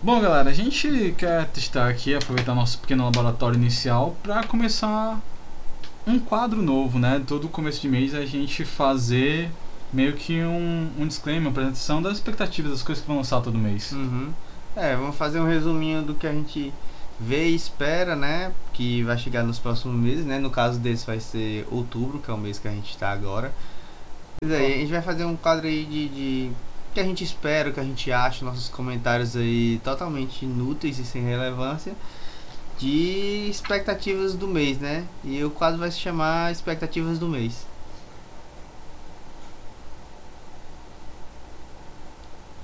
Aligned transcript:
Bom, 0.00 0.20
galera, 0.20 0.48
a 0.48 0.52
gente 0.52 1.12
quer 1.18 1.48
testar 1.48 1.88
aqui, 1.88 2.14
aproveitar 2.14 2.54
nosso 2.54 2.78
pequeno 2.78 3.04
laboratório 3.04 3.56
inicial 3.56 4.14
para 4.22 4.44
começar 4.44 5.20
um 6.06 6.20
quadro 6.20 6.62
novo, 6.62 7.00
né? 7.00 7.20
Todo 7.26 7.48
começo 7.48 7.80
de 7.80 7.88
mês 7.88 8.14
a 8.14 8.24
gente 8.24 8.64
fazer 8.64 9.50
meio 9.92 10.12
que 10.12 10.40
um, 10.40 10.88
um 11.00 11.04
disclaimer, 11.04 11.42
uma 11.42 11.50
apresentação 11.50 12.00
das 12.00 12.14
expectativas 12.14 12.70
das 12.70 12.82
coisas 12.82 13.02
que 13.02 13.08
vão 13.08 13.16
lançar 13.16 13.40
todo 13.40 13.58
mês. 13.58 13.90
Uhum. 13.90 14.30
É, 14.76 14.94
vamos 14.94 15.16
fazer 15.16 15.40
um 15.40 15.48
resuminho 15.48 16.00
do 16.02 16.14
que 16.14 16.28
a 16.28 16.32
gente 16.32 16.72
vê 17.18 17.48
e 17.48 17.56
espera, 17.56 18.14
né? 18.14 18.52
Que 18.72 19.02
vai 19.02 19.18
chegar 19.18 19.42
nos 19.42 19.58
próximos 19.58 19.96
meses, 19.96 20.24
né? 20.24 20.38
No 20.38 20.48
caso 20.50 20.78
desse 20.78 21.04
vai 21.04 21.18
ser 21.18 21.66
outubro, 21.72 22.20
que 22.20 22.30
é 22.30 22.34
o 22.34 22.38
mês 22.38 22.56
que 22.60 22.68
a 22.68 22.70
gente 22.70 22.90
está 22.90 23.10
agora. 23.10 23.52
Mas 24.40 24.52
aí, 24.52 24.74
a 24.74 24.78
gente 24.78 24.92
vai 24.92 25.02
fazer 25.02 25.24
um 25.24 25.34
quadro 25.34 25.66
aí 25.66 25.84
de, 25.84 26.08
de 26.08 26.52
que 26.94 27.00
a 27.00 27.04
gente 27.04 27.22
espera, 27.22 27.70
o 27.70 27.72
que 27.72 27.80
a 27.80 27.84
gente 27.84 28.10
acha, 28.10 28.44
nossos 28.44 28.68
comentários 28.68 29.36
aí 29.36 29.80
totalmente 29.84 30.44
inúteis 30.44 30.98
e 30.98 31.04
sem 31.04 31.22
relevância 31.22 31.94
de 32.78 33.48
expectativas 33.50 34.34
do 34.34 34.46
mês, 34.46 34.78
né? 34.78 35.04
E 35.24 35.42
o 35.44 35.50
quadro 35.50 35.78
vai 35.78 35.90
se 35.90 35.98
chamar 35.98 36.52
Expectativas 36.52 37.18
do 37.18 37.28
Mês. 37.28 37.66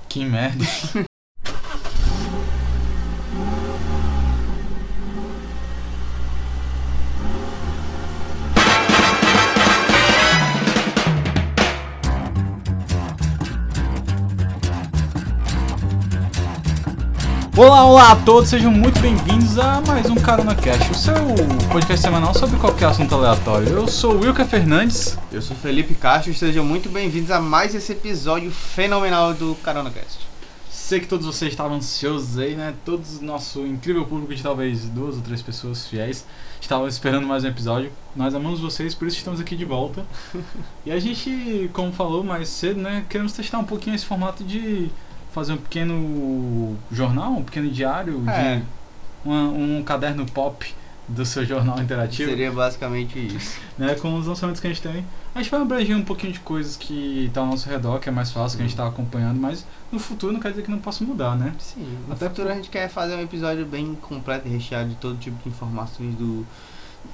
Que 0.07 0.23
merda. 0.23 0.65
Olá, 17.57 17.85
olá 17.85 18.11
a 18.11 18.15
todos, 18.17 18.49
sejam 18.49 18.69
muito 18.69 18.99
bem-vindos 18.99 19.57
a 19.57 19.79
mais 19.87 20.09
um 20.09 20.15
Carona 20.15 20.53
Cast, 20.53 20.91
o 20.91 20.93
seu 20.93 21.13
podcast 21.71 22.01
semanal 22.01 22.33
sobre 22.33 22.59
qualquer 22.59 22.87
assunto 22.87 23.15
aleatório. 23.15 23.69
Eu 23.69 23.87
sou 23.87 24.15
o 24.15 24.19
Wilker 24.19 24.45
Fernandes. 24.45 25.17
Eu 25.31 25.41
sou 25.41 25.55
Felipe 25.55 25.95
Castro 25.95 26.33
e 26.33 26.35
sejam 26.35 26.65
muito 26.65 26.89
bem-vindos 26.89 27.31
a 27.31 27.39
mais 27.39 27.73
esse 27.73 27.93
episódio 27.93 28.51
fenomenal 28.51 29.33
do 29.33 29.55
Carona 29.63 29.89
Cast. 29.89 30.19
Sei 30.69 30.99
que 30.99 31.07
todos 31.07 31.25
vocês 31.25 31.53
estavam 31.53 31.77
ansiosos 31.77 32.37
aí, 32.37 32.55
né? 32.55 32.73
Todos 32.83 33.21
nosso 33.21 33.65
incrível 33.65 34.05
público 34.05 34.35
de 34.35 34.43
talvez 34.43 34.89
duas 34.89 35.15
ou 35.15 35.21
três 35.21 35.41
pessoas 35.41 35.87
fiéis 35.87 36.25
estavam 36.59 36.89
esperando 36.89 37.25
mais 37.25 37.45
um 37.45 37.47
episódio. 37.47 37.89
Nós 38.13 38.35
amamos 38.35 38.59
vocês, 38.59 38.93
por 38.93 39.07
isso 39.07 39.17
estamos 39.17 39.39
aqui 39.39 39.55
de 39.55 39.63
volta. 39.63 40.05
e 40.85 40.91
a 40.91 40.99
gente, 40.99 41.69
como 41.71 41.93
falou 41.93 42.21
mais 42.21 42.49
cedo, 42.49 42.81
né? 42.81 43.05
Queremos 43.09 43.31
testar 43.31 43.59
um 43.59 43.63
pouquinho 43.63 43.95
esse 43.95 44.05
formato 44.05 44.43
de 44.43 44.91
fazer 45.35 45.53
um 45.53 45.57
pequeno 45.57 46.75
jornal, 46.91 47.33
um 47.33 47.43
pequeno 47.43 47.69
diário, 47.69 48.23
É. 48.27 48.55
de 48.57 48.63
uma- 49.23 49.49
um 49.49 49.83
caderno 49.83 50.25
pop 50.25 50.73
do 51.07 51.23
seu 51.23 51.45
jornal 51.45 51.79
interativo, 51.79 52.29
Seria 52.31 52.51
basicamente 52.51 53.19
isso. 53.19 53.59
né? 53.77 53.93
Com 53.95 54.15
os 54.17 54.25
lançamentos 54.25 54.59
que 54.59 54.65
a 54.65 54.69
gente 54.71 54.81
tem. 54.81 55.05
A 55.35 55.39
gente 55.41 55.51
vai 55.51 55.61
abranger 55.61 55.95
um 55.95 56.03
pouquinho 56.03 56.31
de 56.33 56.39
coisas 56.39 56.75
que 56.77 57.29
tá 57.33 57.41
ao 57.41 57.47
nosso 57.47 57.69
redor, 57.69 57.99
que 57.99 58.09
é 58.09 58.11
mais 58.11 58.31
fácil, 58.31 58.57
que 58.57 58.63
a 58.63 58.67
gente 58.67 58.75
tá 58.77 58.87
acompanhando, 58.87 59.39
mas 59.39 59.65
no 59.91 59.99
futuro 59.99 60.31
não 60.33 60.39
quer 60.39 60.49
dizer 60.51 60.63
que 60.63 60.71
não 60.71 60.79
possa 60.79 61.03
mudar, 61.03 61.35
né? 61.35 61.53
Sim, 61.59 61.85
no 62.07 62.13
Até 62.13 62.27
futuro 62.29 62.49
a 62.49 62.55
gente 62.55 62.69
quer 62.69 62.89
fazer 62.89 63.13
um 63.15 63.21
episódio 63.21 63.65
bem 63.65 63.93
completo 64.01 64.47
e 64.47 64.51
recheado 64.51 64.89
de 64.89 64.95
todo 64.95 65.17
tipo 65.19 65.35
de 65.43 65.49
informações 65.49 66.15
do 66.15 66.43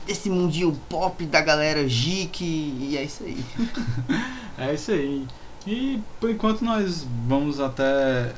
desse 0.07 0.29
mundinho 0.29 0.71
pop 0.87 1.25
da 1.25 1.41
galera 1.41 1.83
geek 1.83 2.45
e 2.45 2.95
é 2.97 3.03
isso 3.03 3.23
aí. 3.23 3.43
É 4.57 4.73
isso 4.73 4.91
aí. 4.91 5.25
E 5.65 6.01
por 6.19 6.29
enquanto 6.29 6.63
nós 6.63 7.05
vamos 7.27 7.59
até 7.59 8.33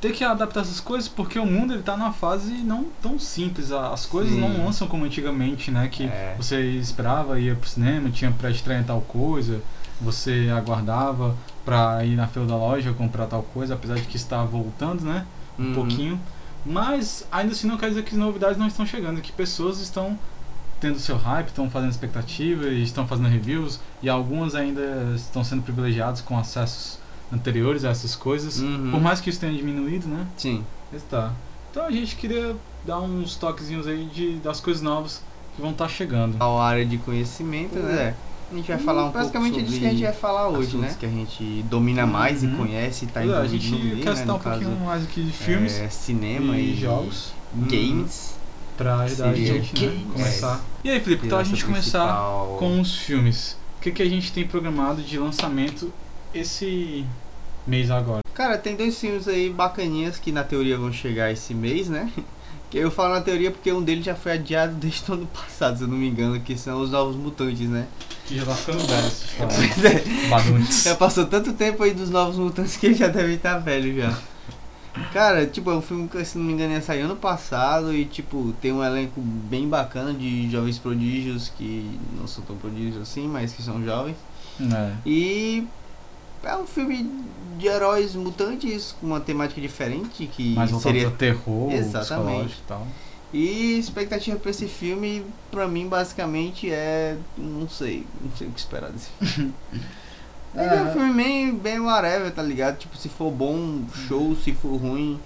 ter 0.00 0.12
que 0.12 0.24
adaptar 0.24 0.60
essas 0.62 0.80
coisas 0.80 1.08
porque 1.08 1.38
o 1.38 1.44
mundo 1.44 1.74
ele 1.74 1.82
tá 1.82 1.96
numa 1.96 2.12
fase 2.12 2.52
não 2.54 2.86
tão 3.02 3.18
simples. 3.18 3.70
As 3.70 4.06
coisas 4.06 4.32
Sim. 4.34 4.40
não 4.40 4.64
lançam 4.64 4.88
como 4.88 5.04
antigamente, 5.04 5.70
né? 5.70 5.88
Que 5.88 6.04
É. 6.04 6.34
você 6.38 6.60
esperava, 6.72 7.38
ia 7.38 7.54
pro 7.54 7.68
cinema, 7.68 8.08
tinha 8.10 8.30
pré-estreia 8.32 8.80
em 8.80 8.84
tal 8.84 9.02
coisa, 9.02 9.60
você 10.00 10.48
aguardava 10.56 11.36
pra 11.64 12.02
ir 12.04 12.16
na 12.16 12.26
fila 12.26 12.46
da 12.46 12.56
loja 12.56 12.92
comprar 12.94 13.26
tal 13.26 13.42
coisa, 13.42 13.74
apesar 13.74 13.96
de 13.96 14.02
que 14.02 14.16
está 14.16 14.42
voltando, 14.42 15.02
né? 15.04 15.26
Um 15.58 15.66
Uhum. 15.68 15.74
pouquinho. 15.74 16.20
Mas 16.64 17.26
ainda 17.30 17.52
assim 17.52 17.66
não 17.68 17.76
quer 17.76 17.90
dizer 17.90 18.02
que 18.02 18.12
as 18.12 18.18
novidades 18.18 18.56
não 18.56 18.66
estão 18.66 18.84
chegando, 18.86 19.20
que 19.20 19.30
pessoas 19.32 19.78
estão 19.80 20.18
tendo 20.80 20.98
seu 20.98 21.16
hype, 21.16 21.48
estão 21.48 21.68
fazendo 21.70 21.90
expectativas, 21.90 22.72
estão 22.72 23.06
fazendo 23.06 23.28
reviews 23.28 23.78
e 24.02 24.08
algumas 24.08 24.54
ainda 24.54 25.12
estão 25.14 25.44
sendo 25.44 25.62
privilegiados 25.62 26.20
com 26.22 26.38
acessos 26.38 26.98
anteriores 27.32 27.84
a 27.84 27.90
essas 27.90 28.16
coisas. 28.16 28.58
Uhum. 28.60 28.90
Por 28.90 29.00
mais 29.00 29.20
que 29.20 29.30
isso 29.30 29.38
tenha 29.38 29.52
diminuído, 29.52 30.08
né? 30.08 30.26
Sim. 30.36 30.64
Está. 30.92 31.32
Então 31.70 31.84
a 31.84 31.90
gente 31.90 32.16
queria 32.16 32.56
dar 32.84 32.98
uns 33.00 33.36
toquezinhos 33.36 33.86
aí 33.86 34.06
de, 34.06 34.36
das 34.36 34.58
coisas 34.60 34.82
novas 34.82 35.22
que 35.54 35.62
vão 35.62 35.70
estar 35.70 35.88
chegando. 35.88 36.36
A 36.42 36.62
área 36.64 36.84
de 36.84 36.98
conhecimento, 36.98 37.78
né? 37.78 38.14
A 38.50 38.54
gente 38.56 38.66
vai 38.66 38.76
Hum, 38.78 38.80
falar 38.80 39.04
um 39.06 39.10
basicamente 39.12 39.52
pouco 39.52 39.66
é 39.66 39.68
sobre 39.68 39.78
disso 39.78 39.80
que 39.80 39.86
a 39.86 39.90
gente 39.90 40.02
vai 40.02 40.12
falar 40.12 40.48
hoje, 40.48 40.76
né? 40.76 40.96
que 40.98 41.06
a 41.06 41.08
gente 41.08 41.64
domina 41.70 42.04
mais 42.04 42.42
Uhum. 42.42 42.52
e 42.52 42.56
conhece 42.56 43.04
e 43.04 43.08
tá 43.08 43.20
é, 43.20 43.22
a 43.22 43.26
envolvido 43.26 43.48
gente 43.62 43.70
no 43.70 43.78
meio, 43.78 43.96
quer 44.02 44.10
né? 44.10 44.16
citar 44.16 44.26
No 44.26 44.34
um 44.34 44.38
pouquinho 44.40 44.70
caso, 44.70 44.84
mais 44.84 45.04
aqui 45.04 45.22
de 45.22 45.32
filmes 45.32 45.78
é, 45.78 45.88
cinema 45.88 46.56
e 46.58 46.72
e, 46.72 46.76
jogos. 46.80 47.32
Uhum. 47.54 47.68
games. 47.68 48.39
Pra 48.80 49.00
ajudar 49.00 49.28
a 49.28 49.32
Seria 49.34 49.52
gente, 49.52 49.86
né? 49.86 50.04
Começar. 50.10 50.64
E 50.82 50.90
aí, 50.90 51.00
Felipe, 51.00 51.26
então 51.26 51.38
a 51.38 51.44
gente 51.44 51.62
começar 51.66 52.16
com 52.58 52.80
os 52.80 52.96
filmes. 52.96 53.58
O 53.78 53.82
que, 53.82 53.90
que 53.90 54.02
a 54.02 54.08
gente 54.08 54.32
tem 54.32 54.46
programado 54.46 55.02
de 55.02 55.18
lançamento 55.18 55.92
esse 56.34 57.04
mês 57.66 57.90
agora? 57.90 58.22
Cara, 58.32 58.56
tem 58.56 58.74
dois 58.74 58.98
filmes 58.98 59.28
aí 59.28 59.50
bacaninhas 59.50 60.18
que 60.18 60.32
na 60.32 60.42
teoria 60.42 60.78
vão 60.78 60.90
chegar 60.90 61.30
esse 61.30 61.52
mês, 61.52 61.90
né? 61.90 62.10
Que 62.70 62.78
eu 62.78 62.90
falo 62.90 63.14
na 63.14 63.20
teoria 63.20 63.50
porque 63.50 63.70
um 63.70 63.82
deles 63.82 64.04
já 64.04 64.14
foi 64.14 64.32
adiado 64.32 64.72
desde 64.80 65.10
o 65.10 65.14
ano 65.14 65.26
passado, 65.26 65.76
se 65.76 65.84
eu 65.84 65.88
não 65.88 65.96
me 65.96 66.08
engano, 66.08 66.40
que 66.40 66.56
são 66.56 66.80
os 66.80 66.90
Novos 66.90 67.16
Mutantes, 67.16 67.68
né? 67.68 67.86
Que 68.26 68.36
já 68.38 68.46
tá 68.46 68.54
ficando 68.54 68.86
velho 68.86 69.06
essa 69.06 69.24
história. 69.26 69.56
Pois 70.30 70.84
é, 70.84 70.88
já 70.90 70.94
passou 70.94 71.26
tanto 71.26 71.52
tempo 71.52 71.82
aí 71.82 71.92
dos 71.92 72.08
Novos 72.08 72.36
Mutantes 72.36 72.78
que 72.78 72.86
ele 72.86 72.94
já 72.94 73.08
deve 73.08 73.34
estar 73.34 73.58
velho 73.58 73.94
já. 73.94 74.16
Cara, 75.12 75.46
tipo, 75.46 75.70
é 75.70 75.74
um 75.74 75.82
filme 75.82 76.08
que, 76.08 76.24
se 76.24 76.36
não 76.36 76.44
me 76.44 76.52
engano, 76.52 76.72
ia 76.72 76.82
sair 76.82 77.02
ano 77.02 77.16
passado 77.16 77.94
e, 77.94 78.04
tipo, 78.04 78.52
tem 78.60 78.72
um 78.72 78.82
elenco 78.82 79.20
bem 79.20 79.68
bacana 79.68 80.12
de 80.12 80.50
jovens 80.50 80.78
prodígios 80.78 81.50
que 81.56 81.98
não 82.18 82.26
são 82.26 82.42
tão 82.44 82.56
prodígios 82.56 82.96
assim, 82.96 83.28
mas 83.28 83.52
que 83.52 83.62
são 83.62 83.84
jovens. 83.84 84.16
É. 84.60 84.92
E 85.06 85.66
é 86.42 86.56
um 86.56 86.66
filme 86.66 87.08
de 87.58 87.66
heróis 87.66 88.14
mutantes 88.14 88.94
com 89.00 89.06
uma 89.06 89.20
temática 89.20 89.60
diferente 89.60 90.26
que 90.26 90.54
Mais 90.54 90.70
seria 90.80 91.10
terror, 91.10 91.72
Exatamente. 91.72 92.54
e 92.54 92.62
tal. 92.66 92.86
E 93.32 93.78
expectativa 93.78 94.36
pra 94.38 94.50
esse 94.50 94.66
filme, 94.66 95.24
pra 95.52 95.68
mim, 95.68 95.86
basicamente 95.86 96.68
é. 96.70 97.16
Não 97.38 97.68
sei, 97.68 98.04
não 98.20 98.36
sei 98.36 98.48
o 98.48 98.50
que 98.50 98.58
esperar 98.58 98.90
desse 98.90 99.08
filme. 99.10 99.54
Ele 100.54 100.64
é 100.74 100.82
um 100.82 100.92
filme 100.92 101.14
bem, 101.14 101.54
bem 101.54 101.80
whatever, 101.80 102.30
tá 102.32 102.42
ligado? 102.42 102.76
Tipo, 102.78 102.96
se 102.96 103.08
for 103.08 103.30
bom, 103.30 103.82
show, 104.08 104.34
se 104.34 104.52
for 104.52 104.76
ruim, 104.76 105.18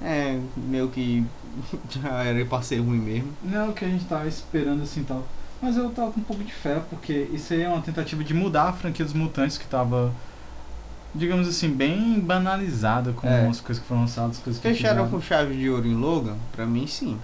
é 0.00 0.38
meio 0.56 0.88
que 0.88 1.24
já 1.90 2.24
era 2.24 2.44
pra 2.44 2.62
ser 2.62 2.78
ruim 2.78 2.98
mesmo. 2.98 3.32
Não 3.42 3.66
é 3.66 3.68
o 3.68 3.72
que 3.72 3.84
a 3.84 3.88
gente 3.88 4.04
tava 4.06 4.26
esperando 4.26 4.82
assim 4.82 5.04
tal. 5.04 5.24
Mas 5.60 5.76
eu 5.76 5.88
tava 5.90 6.10
com 6.10 6.20
um 6.20 6.24
pouco 6.24 6.42
de 6.42 6.52
fé, 6.52 6.80
porque 6.90 7.28
isso 7.32 7.52
aí 7.52 7.62
é 7.62 7.68
uma 7.68 7.80
tentativa 7.80 8.24
de 8.24 8.34
mudar 8.34 8.64
a 8.70 8.72
franquia 8.72 9.04
dos 9.04 9.14
mutantes 9.14 9.56
que 9.56 9.66
tava, 9.66 10.12
digamos 11.14 11.46
assim, 11.46 11.68
bem 11.70 12.18
banalizada 12.18 13.12
com 13.12 13.28
É. 13.28 13.46
as 13.46 13.60
coisas 13.60 13.80
que 13.80 13.88
foram 13.88 14.00
lançadas, 14.00 14.38
as 14.38 14.42
coisas 14.42 14.60
que 14.60 14.68
Fecharam 14.68 15.08
com 15.08 15.20
chave 15.20 15.56
de 15.56 15.70
ouro 15.70 15.86
em 15.86 15.94
Logan? 15.94 16.34
Pra 16.50 16.66
mim, 16.66 16.88
sim. 16.88 17.16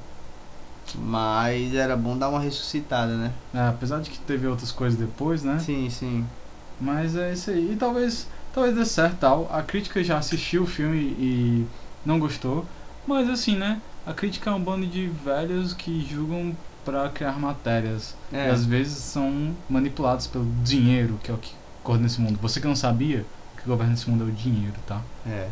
Mas 0.95 1.75
era 1.75 1.97
bom 1.97 2.17
dar 2.17 2.29
uma 2.29 2.39
ressuscitada, 2.41 3.15
né? 3.17 3.33
É, 3.53 3.69
apesar 3.69 4.01
de 4.01 4.09
que 4.09 4.19
teve 4.21 4.47
outras 4.47 4.71
coisas 4.71 4.97
depois, 4.99 5.43
né? 5.43 5.59
Sim, 5.59 5.91
sim. 5.91 6.25
Mas 6.81 7.17
é 7.17 7.33
isso 7.33 7.51
aí. 7.51 7.73
E 7.73 7.77
talvez, 7.77 8.27
talvez 8.53 8.75
dê 8.77 8.85
certo 8.85 9.17
tal. 9.19 9.49
A 9.53 9.63
crítica 9.63 10.03
já 10.03 10.19
assistiu 10.19 10.63
o 10.63 10.67
filme 10.67 10.99
e 10.99 11.67
não 12.05 12.19
gostou. 12.19 12.65
Mas 13.07 13.29
assim, 13.29 13.57
né? 13.57 13.81
A 14.07 14.13
crítica 14.13 14.51
é 14.51 14.53
um 14.53 14.61
bando 14.63 14.87
de 14.87 15.07
velhos 15.25 15.73
que 15.73 16.07
julgam 16.09 16.57
pra 16.85 17.09
criar 17.11 17.39
matérias. 17.39 18.15
É. 18.33 18.47
E 18.49 18.51
às 18.51 18.65
vezes 18.65 18.97
são 18.99 19.55
manipulados 19.69 20.27
pelo 20.27 20.47
dinheiro, 20.63 21.19
que 21.23 21.31
é 21.31 21.35
o 21.35 21.39
que 21.39 21.53
coordena 21.83 22.07
esse 22.07 22.21
mundo. 22.21 22.39
Você 22.41 22.61
que 22.61 22.67
não 22.67 22.77
sabia, 22.77 23.25
o 23.57 23.61
que 23.61 23.69
governa 23.69 23.95
esse 23.95 24.09
mundo 24.09 24.25
é 24.25 24.29
o 24.29 24.33
dinheiro, 24.33 24.75
tá? 24.87 25.03
É. 25.27 25.49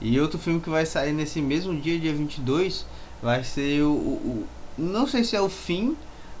E 0.00 0.18
outro 0.20 0.38
filme 0.38 0.60
que 0.60 0.68
vai 0.70 0.84
sair 0.86 1.12
nesse 1.12 1.40
mesmo 1.40 1.78
dia, 1.80 1.98
dia 1.98 2.12
22, 2.14 2.86
vai 3.22 3.44
ser 3.44 3.82
o. 3.82 3.90
o- 3.92 4.46
o- 4.78 4.82
não 4.82 5.06
sei 5.06 5.22
se 5.22 5.36
é 5.36 5.40
o 5.40 5.48
fim, 5.50 5.96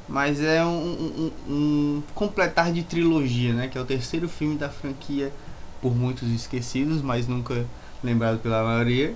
mas 0.08 0.40
é 0.40 0.64
um, 0.64 0.68
um- 0.68 1.32
um- 1.48 2.02
completar 2.14 2.72
de 2.72 2.82
trilogia, 2.82 3.52
né? 3.54 3.68
Que 3.68 3.78
é 3.78 3.80
o 3.80 3.84
terceiro 3.84 4.28
filme 4.28 4.56
da 4.56 4.68
franquia, 4.68 5.32
por 5.80 5.94
muitos 5.96 6.28
esquecidos, 6.30 7.00
mas 7.02 7.26
nunca 7.26 7.64
lembrado 8.02 8.38
pela 8.38 8.62
maioria. 8.62 9.14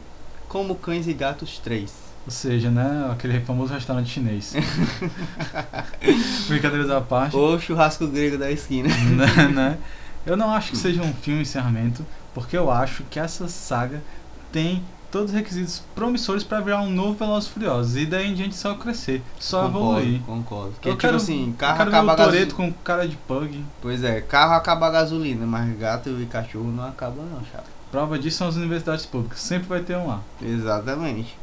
Como 0.49 0.75
Cães 0.75 1.07
e 1.07 1.13
Gatos 1.13 1.59
3. 1.59 1.93
Ou 2.25 2.31
seja, 2.31 2.71
né? 2.71 3.09
Aquele 3.13 3.41
famoso 3.41 3.73
restaurante 3.73 4.09
chinês. 4.11 4.55
Brincadeiras 6.49 6.91
à 6.91 7.01
parte. 7.01 7.37
Ou 7.37 7.59
churrasco 7.61 8.07
grego 8.07 8.37
da 8.39 8.51
esquina. 8.51 8.89
né, 9.15 9.49
né? 9.49 9.79
Eu 10.25 10.37
não 10.37 10.51
acho 10.53 10.73
que 10.73 10.77
seja 10.77 11.03
um 11.03 11.13
filme 11.15 11.43
encerramento, 11.43 12.05
porque 12.35 12.57
eu 12.57 12.71
acho 12.71 13.05
que 13.05 13.19
essa 13.19 13.47
saga 13.49 14.03
tem 14.51 14.83
todos 15.11 15.31
os 15.31 15.37
requisitos 15.37 15.83
promissores 15.95 16.43
pra 16.43 16.61
virar 16.61 16.81
um 16.83 16.91
novo 16.91 17.15
Velozes 17.15 17.49
Furiosos. 17.49 17.97
E 17.97 18.07
daí 18.07 18.29
em 18.31 18.35
diante 18.35 18.55
só 18.57 18.75
crescer, 18.75 19.23
só 19.39 19.67
concordo, 19.67 19.99
evoluir. 20.01 20.21
Concordo. 20.23 20.71
Porque, 20.73 20.89
Eu 20.89 20.93
tipo 20.93 21.01
quero- 21.03 21.17
assim, 21.17 21.49
Eu 21.49 21.55
carro 21.55 21.77
quero 21.79 21.91
ver 21.91 21.97
acaba 21.97 22.15
gasolina. 22.17 22.53
Com 22.53 22.73
cara 22.73 23.09
de 23.09 23.17
pug. 23.17 23.65
Pois 23.81 24.03
é, 24.05 24.21
carro 24.21 24.55
acaba 24.55 24.87
a 24.87 24.91
gasolina, 24.91 25.47
mas 25.47 25.77
gato 25.79 26.11
e 26.21 26.27
cachorro 26.27 26.71
não 26.71 26.85
acabam 26.87 27.25
não, 27.27 27.41
chato. 27.53 27.67
Prova 27.91 28.19
disso 28.19 28.39
são 28.39 28.49
as 28.49 28.57
universidades 28.57 29.07
públicas. 29.07 29.41
Sempre 29.41 29.69
vai 29.69 29.81
ter 29.81 29.97
um 29.97 30.09
lá. 30.09 30.21
Exatamente. 30.43 31.37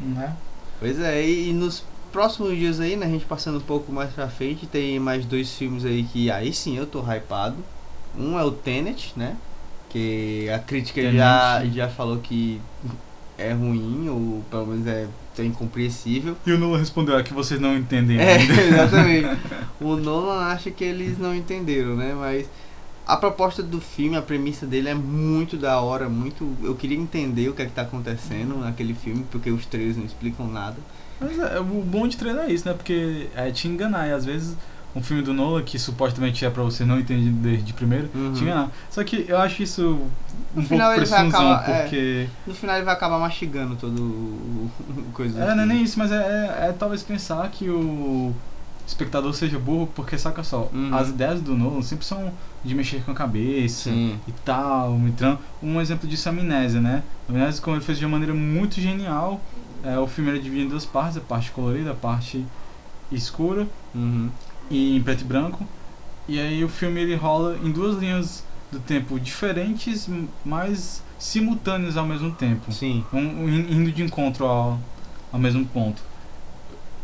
Né? 0.00 0.34
Pois 0.78 0.98
é, 1.00 1.22
e, 1.24 1.50
e 1.50 1.52
nos 1.52 1.82
próximos 2.12 2.56
dias 2.56 2.80
aí, 2.80 2.96
né, 2.96 3.06
a 3.06 3.08
gente 3.08 3.24
passando 3.24 3.58
um 3.58 3.62
pouco 3.62 3.92
mais 3.92 4.10
pra 4.12 4.28
frente, 4.28 4.66
tem 4.66 4.98
mais 4.98 5.24
dois 5.24 5.52
filmes 5.52 5.84
aí 5.84 6.02
que 6.04 6.30
aí 6.30 6.52
sim 6.52 6.76
eu 6.76 6.86
tô 6.86 7.00
hypado. 7.02 7.56
Um 8.18 8.38
é 8.38 8.44
o 8.44 8.50
Tenet, 8.50 9.12
né? 9.16 9.36
Que 9.90 10.48
a 10.48 10.58
crítica 10.58 11.02
já, 11.12 11.58
Tenet. 11.58 11.74
já 11.76 11.88
falou 11.88 12.18
que 12.18 12.60
é 13.36 13.52
ruim, 13.52 14.08
ou 14.08 14.42
pelo 14.50 14.66
menos 14.66 14.86
é, 14.86 15.06
é 15.38 15.44
incompreensível. 15.44 16.36
E 16.46 16.52
o 16.52 16.58
Nolan 16.58 16.78
respondeu, 16.78 17.18
é 17.18 17.22
que 17.22 17.32
vocês 17.32 17.60
não 17.60 17.76
entendem 17.76 18.18
É, 18.18 18.36
exatamente. 18.68 19.28
O 19.80 19.96
Nolan 19.96 20.40
acha 20.44 20.70
que 20.70 20.84
eles 20.84 21.18
não 21.18 21.34
entenderam, 21.34 21.96
né? 21.96 22.14
Mas 22.14 22.48
a 23.06 23.16
proposta 23.16 23.62
do 23.62 23.80
filme, 23.80 24.16
a 24.16 24.22
premissa 24.22 24.66
dele 24.66 24.88
é 24.88 24.94
muito 24.94 25.56
da 25.56 25.80
hora, 25.80 26.08
muito. 26.08 26.56
Eu 26.62 26.76
queria 26.76 26.96
entender 26.96 27.48
o 27.48 27.54
que 27.54 27.62
é 27.62 27.66
que 27.66 27.72
tá 27.72 27.82
acontecendo 27.82 28.56
naquele 28.58 28.94
filme, 28.94 29.26
porque 29.30 29.50
os 29.50 29.66
trailers 29.66 29.96
não 29.96 30.04
explicam 30.04 30.46
nada. 30.46 30.76
Mas 31.20 31.38
é, 31.38 31.58
o 31.58 31.64
bom 31.64 32.06
de 32.06 32.16
treinar 32.16 32.48
é 32.48 32.52
isso, 32.52 32.68
né? 32.68 32.74
Porque 32.74 33.26
é 33.34 33.50
te 33.50 33.66
enganar. 33.66 34.06
E 34.08 34.12
às 34.12 34.24
vezes 34.24 34.56
um 34.94 35.02
filme 35.02 35.22
do 35.22 35.32
Nolan, 35.32 35.62
que 35.62 35.78
supostamente 35.78 36.44
é 36.44 36.50
pra 36.50 36.62
você 36.62 36.84
não 36.84 36.98
entender 36.98 37.58
de 37.58 37.72
primeiro, 37.72 38.08
Uhum. 38.14 38.32
te 38.32 38.42
enganar. 38.42 38.70
Só 38.90 39.04
que 39.04 39.24
eu 39.28 39.38
acho 39.38 39.62
isso 39.62 39.82
um 39.82 39.92
No 39.92 40.54
pouco 40.54 40.68
final 40.68 40.92
ele 40.94 41.04
vai 41.06 41.28
acabar- 41.28 41.68
é. 41.70 41.82
porque... 41.82 42.28
No 42.46 42.54
final 42.54 42.76
ele 42.76 42.84
vai 42.84 42.94
acabar 42.94 43.18
mastigando 43.18 43.76
todo 43.76 44.00
o 44.02 44.70
o 44.88 45.02
coisa. 45.12 45.40
É, 45.42 45.54
não 45.54 45.62
é 45.62 45.66
nem 45.66 45.82
isso, 45.82 45.98
mas 45.98 46.10
é, 46.10 46.16
é- 46.16 46.68
é 46.68 46.72
talvez 46.72 47.02
pensar 47.02 47.48
que 47.50 47.68
o 47.70 48.32
espectador 48.86 49.32
seja 49.32 49.56
burro, 49.58 49.86
porque 49.94 50.18
saca 50.18 50.42
só, 50.42 50.68
Uhum. 50.72 50.90
as 50.92 51.10
ideias 51.10 51.40
do 51.40 51.54
Nolan 51.54 51.82
sempre 51.82 52.04
são 52.04 52.32
de 52.64 52.74
mexer 52.74 53.02
com 53.04 53.12
a 53.12 53.14
cabeça 53.14 53.90
Sim. 53.90 54.18
e 54.26 54.32
tal, 54.44 54.98
então 55.06 55.38
um 55.62 55.80
exemplo 55.80 56.08
disso 56.08 56.28
é 56.28 56.32
a 56.32 56.34
Amnésia, 56.34 56.80
né? 56.80 57.02
A 57.28 57.32
Amnésia, 57.32 57.62
como 57.62 57.76
ele 57.76 57.84
fez 57.84 57.96
de 57.98 58.04
uma 58.04 58.12
maneira 58.18 58.34
muito 58.34 58.80
genial, 58.80 59.40
é, 59.84 59.96
o 59.98 60.06
filme 60.08 60.30
era 60.30 60.38
dividido 60.40 60.66
em 60.66 60.68
duas 60.70 60.84
partes, 60.84 61.16
a 61.16 61.20
parte 61.20 61.52
colorida, 61.52 61.92
a 61.92 61.94
parte 61.94 62.44
escura, 63.12 63.66
Uhum. 63.94 64.28
E 64.70 64.96
em 64.96 65.02
preto 65.02 65.22
e 65.22 65.24
branco. 65.24 65.66
E 66.28 66.38
aí 66.38 66.64
o 66.64 66.68
filme 66.68 67.00
ele 67.00 67.14
rola 67.16 67.58
em 67.62 67.70
duas 67.72 67.98
linhas 67.98 68.44
do 68.70 68.78
tempo 68.78 69.18
diferentes, 69.18 70.08
mas 70.44 71.02
simultâneas 71.18 71.96
ao 71.96 72.06
mesmo 72.06 72.30
tempo. 72.32 72.72
Sim. 72.72 73.04
Um, 73.12 73.18
um 73.18 73.48
in- 73.48 73.72
indo 73.76 73.92
de 73.92 74.02
encontro 74.02 74.44
ao, 74.46 74.78
ao 75.32 75.38
mesmo 75.40 75.64
ponto. 75.66 76.02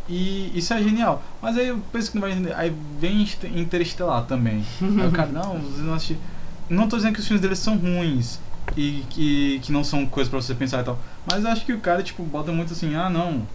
E 0.08 0.52
isso 0.56 0.72
é 0.72 0.82
genial. 0.82 1.22
Mas 1.42 1.56
aí 1.58 1.68
eu 1.68 1.80
penso 1.92 2.10
que 2.10 2.16
não 2.16 2.22
vai 2.22 2.32
entender. 2.32 2.54
Aí 2.54 2.72
vem 3.00 3.26
Interestelar 3.56 4.24
também. 4.24 4.64
aí 4.80 5.08
o 5.08 5.10
cara, 5.10 5.30
não, 5.32 5.58
você 5.58 5.82
não. 5.82 6.26
Não 6.68 6.88
tô 6.88 6.96
dizendo 6.96 7.14
que 7.14 7.20
os 7.20 7.26
filmes 7.26 7.40
deles 7.40 7.58
são 7.58 7.76
ruins 7.76 8.40
e 8.76 9.04
que, 9.10 9.60
que 9.62 9.70
não 9.72 9.84
são 9.84 10.04
coisas 10.06 10.28
pra 10.30 10.40
você 10.40 10.54
pensar 10.54 10.80
e 10.80 10.84
tal. 10.84 10.98
Mas 11.30 11.44
acho 11.44 11.64
que 11.64 11.72
o 11.72 11.80
cara, 11.80 12.02
tipo, 12.02 12.22
bota 12.24 12.50
muito 12.52 12.72
assim, 12.72 12.94
ah 12.94 13.08
não. 13.10 13.46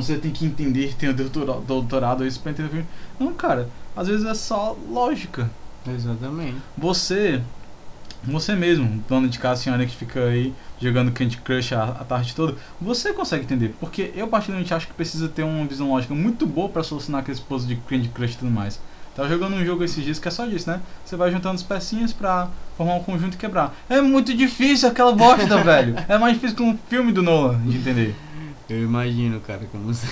Você 0.00 0.16
tem 0.16 0.30
que 0.30 0.44
entender, 0.44 0.94
tem 0.94 1.08
o 1.08 1.14
doutora- 1.14 1.60
doutorado, 1.66 2.26
isso 2.26 2.40
pra 2.40 2.52
entender 2.52 2.68
o 2.68 2.70
filme. 2.70 2.86
Não, 3.18 3.32
cara, 3.32 3.68
às 3.96 4.08
vezes 4.08 4.24
é 4.26 4.34
só 4.34 4.76
lógica. 4.90 5.50
Exatamente. 5.86 6.56
Você, 6.78 7.40
você 8.24 8.54
mesmo, 8.54 9.02
dona 9.08 9.26
de 9.28 9.38
casa, 9.38 9.62
senhora 9.62 9.84
que 9.84 9.96
fica 9.96 10.20
aí 10.24 10.52
jogando 10.80 11.10
Candy 11.12 11.36
Crush 11.38 11.72
a, 11.74 11.84
a 11.84 12.04
tarde 12.04 12.34
toda, 12.34 12.54
você 12.80 13.12
consegue 13.12 13.44
entender. 13.44 13.74
Porque 13.80 14.12
eu 14.14 14.28
particularmente 14.28 14.72
acho 14.72 14.86
que 14.86 14.94
precisa 14.94 15.28
ter 15.28 15.42
uma 15.42 15.64
visão 15.66 15.90
lógica 15.90 16.14
muito 16.14 16.46
boa 16.46 16.68
pra 16.68 16.82
solucionar 16.82 17.20
aquele 17.22 17.38
puzzle 17.40 17.68
de 17.68 17.76
Candy 17.76 18.08
Crush 18.08 18.34
e 18.34 18.38
tudo 18.38 18.50
mais. 18.50 18.80
Tava 19.14 19.28
jogando 19.28 19.56
um 19.56 19.64
jogo 19.64 19.84
esses 19.84 20.02
dias 20.02 20.18
que 20.18 20.26
é 20.26 20.30
só 20.30 20.46
disso, 20.46 20.70
né? 20.70 20.80
Você 21.04 21.16
vai 21.16 21.30
juntando 21.30 21.56
as 21.56 21.62
pecinhas 21.62 22.14
pra 22.14 22.48
formar 22.78 22.94
um 22.94 23.02
conjunto 23.02 23.34
e 23.34 23.36
quebrar. 23.36 23.74
É 23.86 24.00
muito 24.00 24.34
difícil 24.34 24.88
aquela 24.88 25.12
bosta, 25.12 25.58
velho. 25.62 25.94
É 26.08 26.16
mais 26.16 26.32
difícil 26.34 26.56
que 26.56 26.62
um 26.62 26.78
filme 26.88 27.12
do 27.12 27.22
Nolan 27.22 27.60
de 27.66 27.76
entender. 27.76 28.14
Eu 28.72 28.84
imagino, 28.84 29.40
cara, 29.40 29.66
como 29.70 29.84
você. 29.92 30.06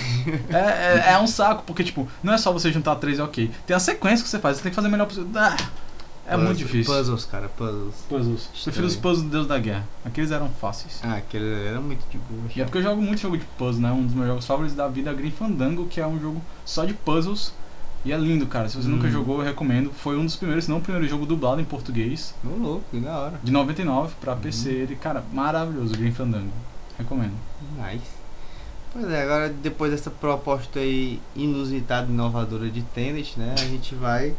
É, 0.49 1.09
é, 1.09 1.13
é 1.13 1.19
um 1.19 1.27
saco, 1.27 1.63
porque, 1.65 1.83
tipo, 1.83 2.07
não 2.21 2.33
é 2.33 2.37
só 2.37 2.51
você 2.51 2.71
juntar 2.71 2.95
três 2.97 3.17
e 3.17 3.21
ok. 3.21 3.49
Tem 3.65 3.75
a 3.75 3.79
sequência 3.79 4.23
que 4.23 4.29
você 4.29 4.39
faz, 4.39 4.57
você 4.57 4.63
tem 4.63 4.71
que 4.71 4.75
fazer 4.75 4.87
melhor 4.89 5.07
possível. 5.07 5.29
Ah, 5.35 5.55
é 6.27 6.37
muito 6.37 6.49
Puzzle- 6.49 6.65
difícil. 6.67 6.93
Puzzles, 6.93 7.25
cara, 7.25 7.49
puzzles. 7.49 7.95
Puzzles. 8.07 8.49
Prefiro 8.63 8.85
os 8.87 8.95
puzzles 8.95 9.23
do 9.23 9.29
Deus 9.31 9.47
da 9.47 9.57
Guerra. 9.57 9.87
Aqueles 10.05 10.31
eram 10.31 10.49
fáceis. 10.49 10.99
Ah, 11.03 11.15
aquele 11.15 11.65
era 11.65 11.81
muito 11.81 12.07
de 12.09 12.17
boa. 12.17 12.43
E 12.55 12.61
é 12.61 12.63
porque 12.63 12.77
eu 12.77 12.83
jogo 12.83 13.01
muito 13.01 13.19
jogo 13.19 13.37
de 13.37 13.45
puzzle, 13.57 13.81
né? 13.81 13.91
Um 13.91 14.05
dos 14.05 14.13
meus 14.13 14.27
jogos 14.27 14.45
favoritos 14.45 14.75
da 14.77 14.87
vida 14.87 15.09
é 15.09 15.13
Grim 15.13 15.31
Fandango, 15.31 15.87
que 15.87 15.99
é 15.99 16.05
um 16.07 16.19
jogo 16.19 16.41
só 16.65 16.85
de 16.85 16.93
puzzles. 16.93 17.53
E 18.03 18.11
é 18.11 18.17
lindo, 18.17 18.47
cara. 18.47 18.67
Se 18.67 18.77
você 18.77 18.87
nunca 18.87 19.07
Hum. 19.07 19.11
jogou, 19.11 19.39
eu 19.39 19.45
recomendo. 19.45 19.91
Foi 19.93 20.17
um 20.17 20.25
dos 20.25 20.35
primeiros, 20.35 20.65
se 20.65 20.71
não 20.71 20.77
o 20.77 20.81
primeiro 20.81 21.07
jogo 21.07 21.25
dublado 21.25 21.61
em 21.61 21.65
português. 21.65 22.33
Ô, 22.43 22.49
louco, 22.57 22.83
que 22.91 22.99
da 22.99 23.17
hora. 23.17 23.39
De 23.43 23.51
99 23.51 24.13
pra 24.19 24.33
Uhum. 24.33 24.39
PC. 24.39 24.69
Ele, 24.69 24.95
cara, 24.95 25.23
maravilhoso, 25.33 25.93
Grim 25.93 26.11
Fandango. 26.11 26.51
Recomendo. 26.97 27.33
Nice. 27.77 28.20
Pois 28.93 29.09
é, 29.09 29.23
agora 29.23 29.49
depois 29.49 29.91
dessa 29.91 30.09
proposta 30.11 30.79
aí 30.79 31.19
inusitada 31.35 32.07
e 32.07 32.11
inovadora 32.13 32.69
de 32.69 32.81
Tenet, 32.81 33.39
né? 33.39 33.53
A 33.57 33.61
gente 33.65 33.95
vai 33.95 34.33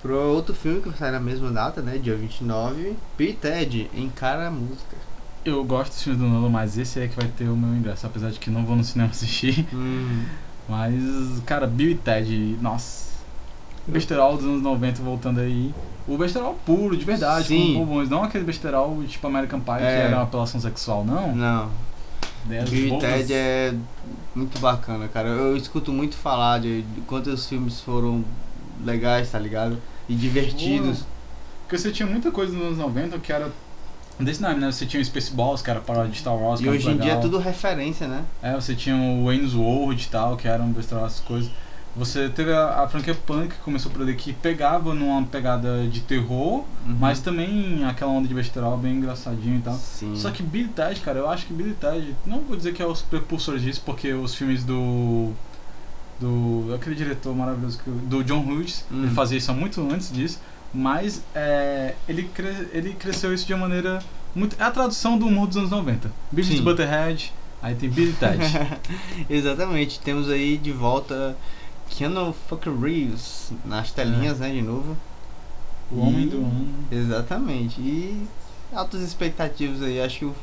pro 0.00 0.14
outro 0.14 0.54
filme 0.54 0.80
que 0.80 0.96
sai 0.96 1.10
na 1.10 1.18
mesma 1.20 1.50
data, 1.50 1.82
né? 1.82 1.98
Dia 1.98 2.16
29, 2.16 2.96
Bill 3.18 3.30
e 3.30 3.32
Ted, 3.32 3.90
Encara 3.94 4.46
a 4.46 4.50
Música. 4.50 4.96
Eu 5.44 5.64
gosto 5.64 5.92
dos 5.92 6.02
filmes 6.02 6.20
do 6.22 6.28
Nolan, 6.28 6.50
mas 6.50 6.76
esse 6.78 7.00
é 7.00 7.08
que 7.08 7.16
vai 7.16 7.26
ter 7.28 7.44
o 7.48 7.56
meu 7.56 7.74
ingresso. 7.76 8.06
Apesar 8.06 8.30
de 8.30 8.38
que 8.38 8.50
não 8.50 8.64
vou 8.64 8.76
no 8.76 8.84
cinema 8.84 9.10
assistir. 9.10 9.66
Hum, 9.74 10.24
Mas, 10.68 10.92
cara, 11.46 11.66
Bill 11.66 11.90
e 11.90 11.94
Ted, 11.96 12.58
nossa. 12.60 13.10
Besterol 13.86 14.36
dos 14.36 14.44
anos 14.44 14.62
90 14.62 15.02
voltando 15.02 15.40
aí. 15.40 15.74
O 16.06 16.16
besterol 16.16 16.56
puro, 16.64 16.96
de 16.96 17.04
verdade, 17.04 17.48
Sim. 17.48 17.74
com 17.74 17.80
bobões. 17.86 18.08
Não 18.08 18.22
aquele 18.22 18.44
besterol 18.44 19.02
tipo 19.08 19.26
American 19.26 19.58
Pie, 19.58 19.78
que 19.78 19.82
É. 19.82 20.00
era 20.06 20.16
uma 20.16 20.22
apelação 20.24 20.60
sexual, 20.60 21.04
não. 21.04 21.34
não, 21.34 21.70
Ideias 22.46 22.70
Bill 22.70 22.96
e. 22.96 22.98
Ted 22.98 23.32
é 23.32 23.74
muito 24.34 24.58
bacana, 24.58 25.08
cara. 25.08 25.28
Eu 25.28 25.56
escuto 25.56 25.92
muito 25.92 26.16
falar 26.16 26.60
de, 26.60 26.84
quantos 27.06 27.46
filmes 27.46 27.80
foram 27.80 28.24
legais, 28.84 29.30
tá 29.30 29.38
ligado? 29.38 29.78
E 30.08 30.14
divertidos. 30.14 31.04
Porque 31.62 31.78
você 31.78 31.92
tinha 31.92 32.06
muita 32.06 32.30
coisa 32.30 32.52
nos 32.52 32.64
anos 32.64 32.78
90 32.78 33.18
que 33.18 33.32
era 33.32 33.50
desse 34.18 34.42
nome, 34.42 34.56
né? 34.56 34.70
Você 34.70 34.86
tinha 34.86 35.00
o 35.00 35.04
Spaceballs, 35.04 35.62
que 35.62 35.70
era 35.70 35.80
paródia 35.80 36.10
de 36.10 36.18
Star 36.18 36.34
Wars, 36.34 36.60
E 36.60 36.68
hoje 36.68 36.90
em 36.90 36.96
dia 36.96 37.12
é 37.12 37.14
legal. 37.14 37.20
tudo 37.20 37.38
referência, 37.38 38.06
né? 38.08 38.24
É, 38.42 38.54
você 38.54 38.74
tinha 38.74 38.96
o 38.96 39.26
Wayne's 39.26 39.54
World 39.54 40.02
e 40.02 40.08
tal, 40.08 40.36
que 40.36 40.48
eram 40.48 40.68
besterol, 40.72 41.06
essas 41.06 41.20
coisas. 41.20 41.50
Você 41.96 42.28
teve 42.28 42.52
a, 42.52 42.82
a 42.82 42.88
franquia 42.88 43.14
Punk, 43.14 43.48
que 43.48 43.60
começou 43.62 43.90
por 43.90 44.00
ali, 44.02 44.14
que 44.14 44.32
pegava 44.32 44.94
numa 44.94 45.22
pegada 45.24 45.86
de 45.88 46.00
terror, 46.00 46.64
Uhum. 46.86 46.96
mas 46.98 47.18
também 47.20 47.84
aquela 47.84 48.12
onda 48.12 48.26
de 48.28 48.32
besterol 48.34 48.76
bem 48.78 48.94
engraçadinho 48.94 49.58
e 49.58 49.62
tal. 49.62 49.74
Sim. 49.74 50.14
Só 50.16 50.30
que 50.30 50.42
Billy 50.42 50.68
Ted, 50.68 51.00
cara, 51.00 51.18
eu 51.18 51.28
acho 51.28 51.46
que 51.46 51.52
Billy 51.52 51.74
Ted, 51.74 52.14
não 52.24 52.40
vou 52.40 52.56
dizer 52.56 52.72
que 52.72 52.80
é 52.82 52.86
os 52.86 53.02
precursores 53.02 53.60
disso, 53.62 53.82
porque 53.84 54.12
os 54.12 54.34
filmes 54.34 54.62
do. 54.64 55.32
do. 56.20 56.72
aquele 56.74 56.94
diretor 56.94 57.34
maravilhoso, 57.34 57.78
que, 57.82 57.90
do 57.90 58.22
John 58.24 58.40
Hughes, 58.46 58.84
Hum. 58.90 59.02
ele 59.04 59.10
fazia 59.14 59.38
isso 59.38 59.52
muito 59.52 59.80
antes 59.92 60.12
disso, 60.12 60.40
mas 60.72 61.22
é, 61.34 61.94
ele, 62.08 62.22
cre, 62.32 62.68
ele 62.72 62.92
cresceu 62.94 63.34
isso 63.34 63.44
de 63.46 63.52
uma 63.52 63.66
maneira 63.66 63.98
muito. 64.34 64.54
É 64.60 64.62
a 64.64 64.70
tradução 64.70 65.18
do 65.18 65.26
humor 65.26 65.48
dos 65.48 65.56
anos 65.56 65.70
90. 65.70 66.10
Beavis 66.30 66.56
Sim. 66.56 66.62
Butterhead, 66.62 67.32
aí 67.60 67.74
tem 67.74 67.90
Billy 67.90 68.12
Ted. 68.14 68.38
Exatamente, 69.28 69.98
temos 70.00 70.28
aí 70.30 70.56
de 70.56 70.72
volta 70.72 71.36
Keanu 71.90 72.32
fucking 72.48 72.80
Reeves 72.80 73.52
nas 73.64 73.90
telinhas, 73.92 74.38
né, 74.38 74.50
de 74.50 74.62
novo. 74.62 74.96
o 75.92 76.00
homem 76.00 76.24
E- 76.24 76.28
do 76.28 76.36
ano. 76.38 76.68
Exatamente, 76.90 77.80
e 77.80 78.26
altas 78.72 79.00
expectativas 79.00 79.82
aí, 79.82 80.00
acho 80.00 80.18
que 80.20 80.24
o 80.24 80.34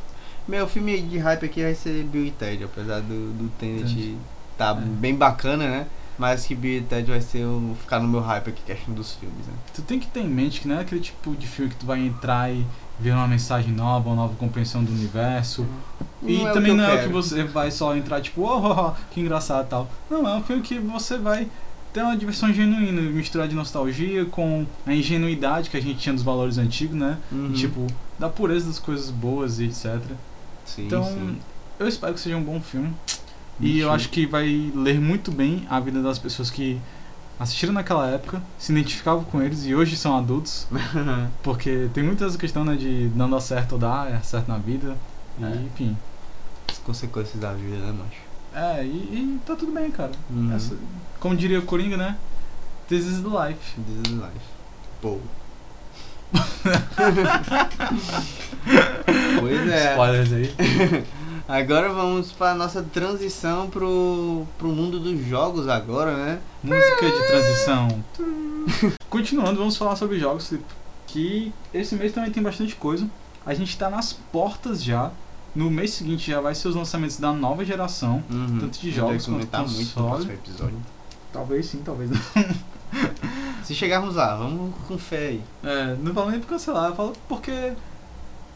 meu 0.47 0.67
filme 0.67 1.01
de 1.01 1.17
hype 1.17 1.45
aqui 1.45 1.63
vai 1.63 1.73
ser 1.73 2.03
Bill 2.03 2.25
e 2.25 2.31
Ted, 2.31 2.63
apesar 2.65 2.99
do, 3.01 3.31
do 3.33 3.49
Tenet 3.57 3.83
Entendi. 3.83 4.17
tá 4.57 4.71
É. 4.71 4.73
bem 4.85 5.15
bacana, 5.15 5.67
né? 5.69 5.87
Mas 6.17 6.45
que 6.45 6.55
Bill 6.55 6.79
e 6.79 6.81
Ted 6.81 7.09
vai 7.09 7.21
ser 7.21 7.45
o, 7.45 7.75
ficar 7.79 7.99
no 7.99 8.07
meu 8.07 8.21
hype 8.21 8.49
aqui, 8.49 8.61
questão 8.65 8.93
dos 8.93 9.13
filmes, 9.13 9.45
né? 9.45 9.53
Tu 9.75 9.81
tem 9.83 9.99
que 9.99 10.07
ter 10.07 10.21
em 10.21 10.27
mente 10.27 10.61
que 10.61 10.67
não 10.67 10.77
é 10.77 10.81
aquele 10.81 10.99
tipo 11.01 11.35
de 11.35 11.45
filme 11.47 11.69
que 11.71 11.77
tu 11.77 11.85
vai 11.85 11.99
entrar 11.99 12.51
e 12.51 12.65
ver 12.99 13.11
uma 13.11 13.27
mensagem 13.27 13.71
nova, 13.71 14.09
uma 14.09 14.15
nova 14.15 14.33
compreensão 14.35 14.83
do 14.83 14.91
universo. 14.91 15.65
E 16.23 16.37
Não 16.39 16.47
é 16.47 16.51
o 16.51 16.53
também 16.53 16.73
não 16.75 16.83
é 16.83 16.87
o 16.87 16.91
que 16.91 16.97
quero. 17.03 17.13
você 17.13 17.43
vai 17.43 17.69
só 17.69 17.95
entrar 17.95 18.19
tipo, 18.21 18.41
oh, 18.41 18.57
oh, 18.57 18.87
oh, 18.87 18.91
que 19.11 19.19
engraçado 19.21 19.65
e 19.65 19.69
tal. 19.69 19.87
Não, 20.09 20.27
é 20.27 20.35
um 20.35 20.43
filme 20.43 20.63
que 20.63 20.79
você 20.79 21.17
vai 21.19 21.47
ter 21.93 22.01
uma 22.01 22.17
diversão 22.17 22.51
genuína, 22.51 22.99
misturar 23.01 23.47
de 23.47 23.53
nostalgia 23.55 24.25
com 24.25 24.65
a 24.85 24.93
ingenuidade 24.93 25.69
que 25.69 25.77
a 25.77 25.81
gente 25.81 25.99
tinha 25.99 26.13
dos 26.13 26.23
valores 26.23 26.57
antigos, 26.57 26.95
né? 26.95 27.17
Uhum. 27.31 27.53
Tipo, 27.53 27.85
da 28.17 28.27
pureza 28.27 28.65
das 28.67 28.79
coisas 28.79 29.11
boas 29.11 29.59
e 29.59 29.65
etc. 29.65 29.99
Sim, 30.65 30.87
Então, 30.87 31.03
sim. 31.03 31.37
eu 31.79 31.87
espero 31.87 32.13
que 32.15 32.19
seja 32.19 32.35
um 32.35 32.43
bom 32.43 32.59
filme. 32.59 32.91
E 33.59 33.79
eu 33.79 33.91
acho 33.91 34.09
que 34.09 34.25
vai 34.27 34.71
ler 34.75 34.99
muito 34.99 35.31
bem 35.31 35.65
a 35.69 35.79
vida 35.79 36.01
das 36.01 36.19
pessoas 36.19 36.49
que 36.51 36.79
assistiram 37.39 37.73
naquela 37.73 38.07
época, 38.07 38.41
se 38.57 38.71
identificavam 38.71 39.23
com 39.23 39.41
eles 39.41 39.65
e 39.65 39.73
hoje 39.75 39.95
são 39.95 40.17
adultos. 40.17 40.67
Porque 41.43 41.89
tem 41.93 42.03
muita 42.03 42.25
essa 42.25 42.37
questão 42.37 42.63
né, 42.65 42.75
de 42.75 43.11
não 43.15 43.29
dar 43.29 43.39
certo 43.41 43.73
ou 43.73 43.79
dar, 43.79 44.11
é 44.11 44.19
certo 44.21 44.47
na 44.47 44.57
vida. 44.57 44.95
E, 45.39 45.43
É. 45.43 45.49
enfim. 45.65 45.97
As 46.69 46.77
consequências 46.79 47.39
da 47.39 47.53
vida, 47.53 47.77
né, 47.77 47.91
macho? 47.93 48.27
É, 48.53 48.83
e, 48.83 48.87
e 48.87 49.39
tá 49.45 49.55
tudo 49.55 49.71
bem, 49.71 49.89
cara. 49.91 50.11
Uhum. 50.29 50.53
Essa- 50.55 50.75
como 51.19 51.35
diria 51.35 51.59
o 51.59 51.63
Coringa, 51.63 51.97
né? 51.97 52.15
This 52.87 53.05
is 53.05 53.21
the 53.21 53.27
life. 53.29 53.75
This 53.81 54.11
is 54.11 54.17
life. 54.17 54.45
Pô. 55.01 55.19
pois 59.39 59.67
é. 59.69 59.91
Spoilers 59.91 60.33
aí. 60.33 60.53
Agora 61.47 61.93
vamos 61.93 62.33
para 62.33 62.53
nossa 62.53 62.83
transição 62.83 63.69
pro, 63.69 64.45
pro 64.57 64.67
mundo 64.67 64.99
dos 64.99 65.25
jogos 65.25 65.69
agora, 65.69 66.13
né? 66.13 66.39
Música 66.61 67.05
de 67.05 67.27
transição. 67.27 68.03
Continuando, 69.09 69.57
vamos 69.57 69.77
falar 69.77 69.95
sobre 69.95 70.19
jogos 70.19 70.53
que 71.07 71.53
esse 71.73 71.95
mês 71.95 72.11
também 72.11 72.31
tem 72.31 72.43
bastante 72.43 72.75
coisa. 72.75 73.09
A 73.45 73.53
gente 73.53 73.77
tá 73.77 73.89
nas 73.89 74.11
portas 74.11 74.83
já. 74.83 75.09
No 75.55 75.71
mês 75.71 75.91
seguinte 75.91 76.29
já 76.29 76.41
vai 76.41 76.53
ser 76.53 76.67
os 76.67 76.75
lançamentos 76.75 77.17
da 77.17 77.31
nova 77.31 77.63
geração. 77.63 78.21
Uhum. 78.29 78.59
Tanto 78.59 78.79
de 78.79 78.91
jogos 78.91 79.25
quanto 79.25 79.37
muito 79.37 79.57
no 79.57 79.63
console. 79.63 80.07
próximo 80.09 80.33
episódio. 80.33 80.77
Talvez 81.31 81.65
sim, 81.65 81.81
talvez 81.83 82.11
não. 82.11 82.19
Se 83.63 83.73
chegarmos 83.73 84.15
lá, 84.15 84.35
vamos 84.35 84.75
com 84.85 84.97
fé 84.97 85.27
aí. 85.27 85.41
É, 85.63 85.95
não 85.95 86.13
falo 86.13 86.29
nem 86.29 86.41
por 86.41 86.47
cancelar, 86.47 86.89
eu 86.89 86.95
falo 86.95 87.13
porque 87.27 87.73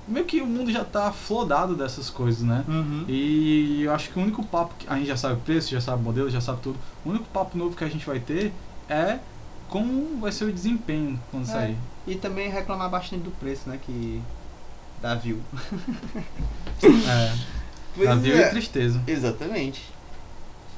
meio 0.08 0.26
que 0.26 0.42
o 0.42 0.48
mundo 0.48 0.72
já 0.72 0.84
tá 0.84 1.12
flodado 1.12 1.76
dessas 1.76 2.10
coisas, 2.10 2.42
né? 2.44 2.64
Uhum. 2.68 3.06
E 3.08 3.84
eu 3.84 3.94
acho 3.94 4.10
que 4.10 4.20
o 4.20 4.22
único 4.22 4.44
papo 4.46 4.74
que 4.78 4.88
a 4.88 4.96
gente 4.98 5.08
já 5.08 5.18
sabe 5.18 5.36
o 5.36 5.38
preço, 5.38 5.70
já 5.72 5.80
sabe 5.82 6.02
o 6.02 6.04
modelo, 6.04 6.30
já 6.30 6.42
sabe 6.42 6.60
tudo. 6.62 6.78
O 7.06 7.10
único 7.10 7.26
papo 7.26 7.58
novo 7.58 7.76
que 7.76 7.84
a 7.84 7.90
gente 7.90 8.06
vai 8.06 8.20
ter 8.20 8.52
é 8.90 9.20
como 9.70 10.20
vai 10.20 10.32
ser 10.32 10.46
o 10.46 10.52
desempenho 10.52 11.20
quando 11.32 11.44
É. 11.44 11.48
sair. 11.48 11.78
E 12.08 12.16
também 12.16 12.50
reclamar 12.50 12.90
bastante 12.90 13.24
do 13.24 13.32
preço, 13.32 13.70
né? 13.70 13.80
Que 13.82 14.22
dá 15.02 15.16
view. 15.16 15.40
É, 16.84 17.34
Pois 17.96 18.08
navio 18.08 18.36
é. 18.36 18.48
e 18.48 18.50
tristeza. 18.50 19.02
Exatamente. 19.06 19.84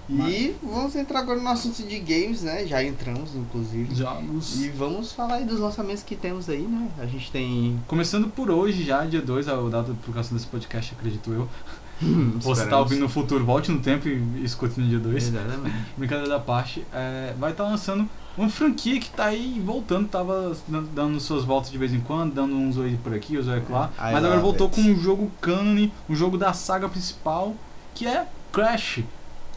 E 0.10 0.56
vamos 0.62 0.96
entrar 0.96 1.20
agora 1.20 1.40
no 1.40 1.48
assunto 1.50 1.82
de 1.84 2.00
games, 2.00 2.42
né? 2.42 2.66
Já 2.66 2.84
entramos, 2.84 3.36
inclusive. 3.36 3.96
Jogos. 3.96 4.60
E 4.60 4.70
vamos 4.70 5.12
falar 5.14 5.36
aí 5.36 5.46
dos 5.46 5.60
lançamentos 5.60 6.04
que 6.04 6.16
temos 6.16 6.50
aí, 6.50 6.62
né? 6.62 6.90
A 7.00 7.06
gente 7.06 7.32
tem. 7.32 7.80
Começando 7.88 8.28
por 8.28 8.52
hoje, 8.52 8.84
já, 8.84 9.06
dia 9.06 9.22
2, 9.22 9.48
a 9.48 9.56
data 9.70 9.92
de 9.94 9.98
publicação 10.00 10.36
desse 10.38 10.48
podcast, 10.48 10.94
acredito 10.98 11.32
eu. 11.32 11.48
Você 12.02 12.50
Esperamos. 12.64 12.70
tá 12.70 12.80
ouvindo 12.80 13.00
no 13.02 13.10
futuro, 13.10 13.46
volte 13.46 13.72
no 13.72 13.80
tempo 13.80 14.10
e 14.10 14.44
escute 14.44 14.78
no 14.80 14.86
dia 14.88 15.00
2. 15.00 15.28
Exatamente. 15.28 15.76
Brincadeira 15.96 16.30
da 16.30 16.40
parte, 16.40 16.86
é, 16.92 17.34
vai 17.40 17.52
estar 17.52 17.64
lançando 17.64 18.10
uma 18.38 18.50
franquia 18.50 19.00
que 19.00 19.10
tá 19.12 19.26
aí 19.26 19.62
voltando, 19.64 20.10
tava 20.10 20.54
dan- 20.68 20.84
dando 20.94 21.20
suas 21.22 21.46
voltas 21.46 21.72
de 21.72 21.78
vez 21.78 21.94
em 21.94 22.02
quando, 22.02 22.34
dando 22.34 22.56
uns 22.56 22.78
oi 22.78 22.98
por 23.02 23.14
aqui, 23.14 23.38
uns 23.38 23.48
oi 23.48 23.62
lá, 23.70 23.90
I 23.98 24.12
mas 24.14 24.26
agora 24.26 24.42
voltou 24.42 24.68
it. 24.68 24.76
com 24.76 24.90
um 24.90 25.00
jogo 25.00 25.32
canon, 25.40 25.88
um 26.10 26.16
jogo 26.16 26.38
da 26.38 26.52
saga 26.52 26.90
principal, 26.90 27.56
que 27.94 28.06
é 28.08 28.26
Crash, 28.52 29.02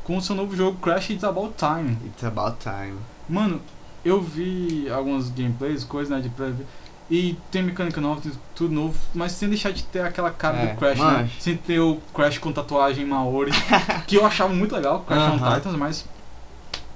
com 0.07 0.17
o 0.17 0.23
seu 0.23 0.37
novo 0.37 0.55
jogo 0.57 0.79
Crash 0.79 1.11
It's 1.11 1.25
About 1.25 1.55
Time. 1.59 1.99
It's 2.07 2.23
about 2.23 2.59
time. 2.61 2.95
Mano, 3.29 3.61
eu 4.05 4.21
vi 4.23 4.89
algumas 4.89 5.29
gameplays, 5.31 5.83
coisas 5.83 6.15
né, 6.15 6.21
de 6.23 6.29
prévia, 6.29 6.65
e 7.11 7.37
tem 7.51 7.63
mecânica 7.63 8.01
nova, 8.01 8.21
tem 8.21 8.31
tudo 8.55 8.73
novo, 8.73 8.97
mas 9.13 9.33
sem 9.33 9.49
deixar 9.49 9.73
de 9.73 9.83
ter 9.83 10.01
aquela 10.05 10.31
cara 10.31 10.59
É, 10.59 10.67
do 10.75 10.79
Crash, 10.79 10.99
né? 10.99 11.05
mas- 11.05 11.31
Sem 11.43 11.57
ter 11.57 11.81
o 11.81 12.01
Crash 12.15 12.39
com 12.39 12.53
tatuagem 12.53 13.05
Maori, 13.05 13.51
que 14.07 14.15
eu 14.17 14.25
achava 14.25 14.53
muito 14.55 14.75
legal, 14.77 15.01
Crash 15.01 15.33
on 15.33 15.37
Aham. 15.45 15.57
Titans, 15.57 15.77
mas 15.77 16.05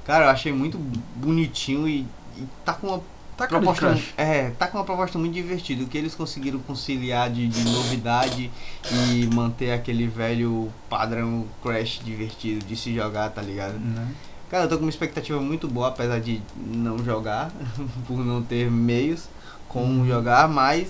Cara, 0.07 0.26
eu 0.26 0.31
achei 0.31 0.52
muito 0.52 0.79
bonitinho 1.17 1.87
e, 1.88 2.00
e 2.37 2.45
tá 2.64 2.73
com 2.73 2.87
uma 2.88 3.00
tá 3.47 3.59
proposta. 3.59 3.99
É, 4.16 4.50
tá 4.50 4.66
com 4.66 4.78
uma 4.78 4.85
proposta 4.85 5.18
muito 5.18 5.32
divertida. 5.35 5.82
O 5.85 5.87
que 5.87 5.97
eles 5.99 6.14
conseguiram 6.14 6.59
conciliar 6.61 7.30
de, 7.30 7.47
de 7.49 7.64
novidade 7.70 8.50
e 8.90 9.26
manter 9.35 9.73
aquele 9.73 10.06
velho 10.06 10.73
padrão 10.88 11.47
Crash 11.62 12.00
divertido 12.04 12.64
de 12.64 12.76
se 12.76 12.94
jogar, 12.94 13.30
tá 13.30 13.42
ligado? 13.42 13.75
Né? 13.78 14.09
Cara, 14.50 14.64
eu 14.64 14.68
tô 14.68 14.76
com 14.76 14.85
uma 14.85 14.90
expectativa 14.90 15.40
muito 15.40 15.68
boa, 15.68 15.88
apesar 15.88 16.20
de 16.20 16.42
não 16.56 16.99
jogar, 17.04 17.50
por 18.06 18.18
não 18.25 18.42
ter 18.42 18.70
meios 18.70 19.28
como 19.68 20.00
Uhum. 20.00 20.06
jogar, 20.09 20.49
mas. 20.49 20.88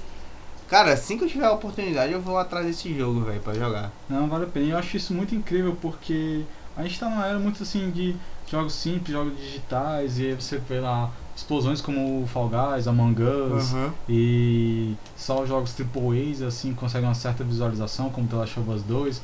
Cara, 0.68 0.92
assim 0.92 1.18
que 1.18 1.24
eu 1.24 1.28
tiver 1.28 1.46
a 1.46 1.52
oportunidade, 1.52 2.12
eu 2.12 2.20
vou 2.20 2.38
atrás 2.38 2.64
desse 2.64 2.96
jogo, 2.96 3.22
velho, 3.22 3.40
pra 3.40 3.52
jogar. 3.54 3.90
Não, 4.08 4.28
vale 4.28 4.44
a 4.44 4.46
pena. 4.46 4.66
Eu 4.66 4.78
acho 4.78 4.96
isso 4.96 5.12
muito 5.12 5.34
incrível 5.34 5.76
porque 5.82 6.44
a 6.76 6.82
gente 6.84 6.98
tá 6.98 7.08
numa 7.10 7.26
era 7.26 7.38
muito 7.40 7.62
assim 7.62 7.90
de 7.90 8.14
jogos 8.48 8.72
simples, 8.74 9.12
jogos 9.12 9.36
digitais, 9.36 10.18
e 10.20 10.32
você 10.32 10.58
vê 10.58 10.78
lá 10.80 11.10
explosões 11.40 11.80
como 11.80 12.22
o 12.22 12.26
Fall 12.26 12.48
Guys, 12.50 12.86
Among 12.86 13.20
Us, 13.22 13.72
e 14.08 14.94
só 15.16 15.44
jogos 15.46 15.74
AAAs 15.78 16.42
assim 16.42 16.72
conseguem 16.74 17.08
uma 17.08 17.14
certa 17.14 17.42
visualização, 17.42 18.10
como 18.10 18.26
The 18.28 18.36
Last 18.36 18.60
of 18.60 18.70
Us 18.70 18.82
2. 18.82 19.22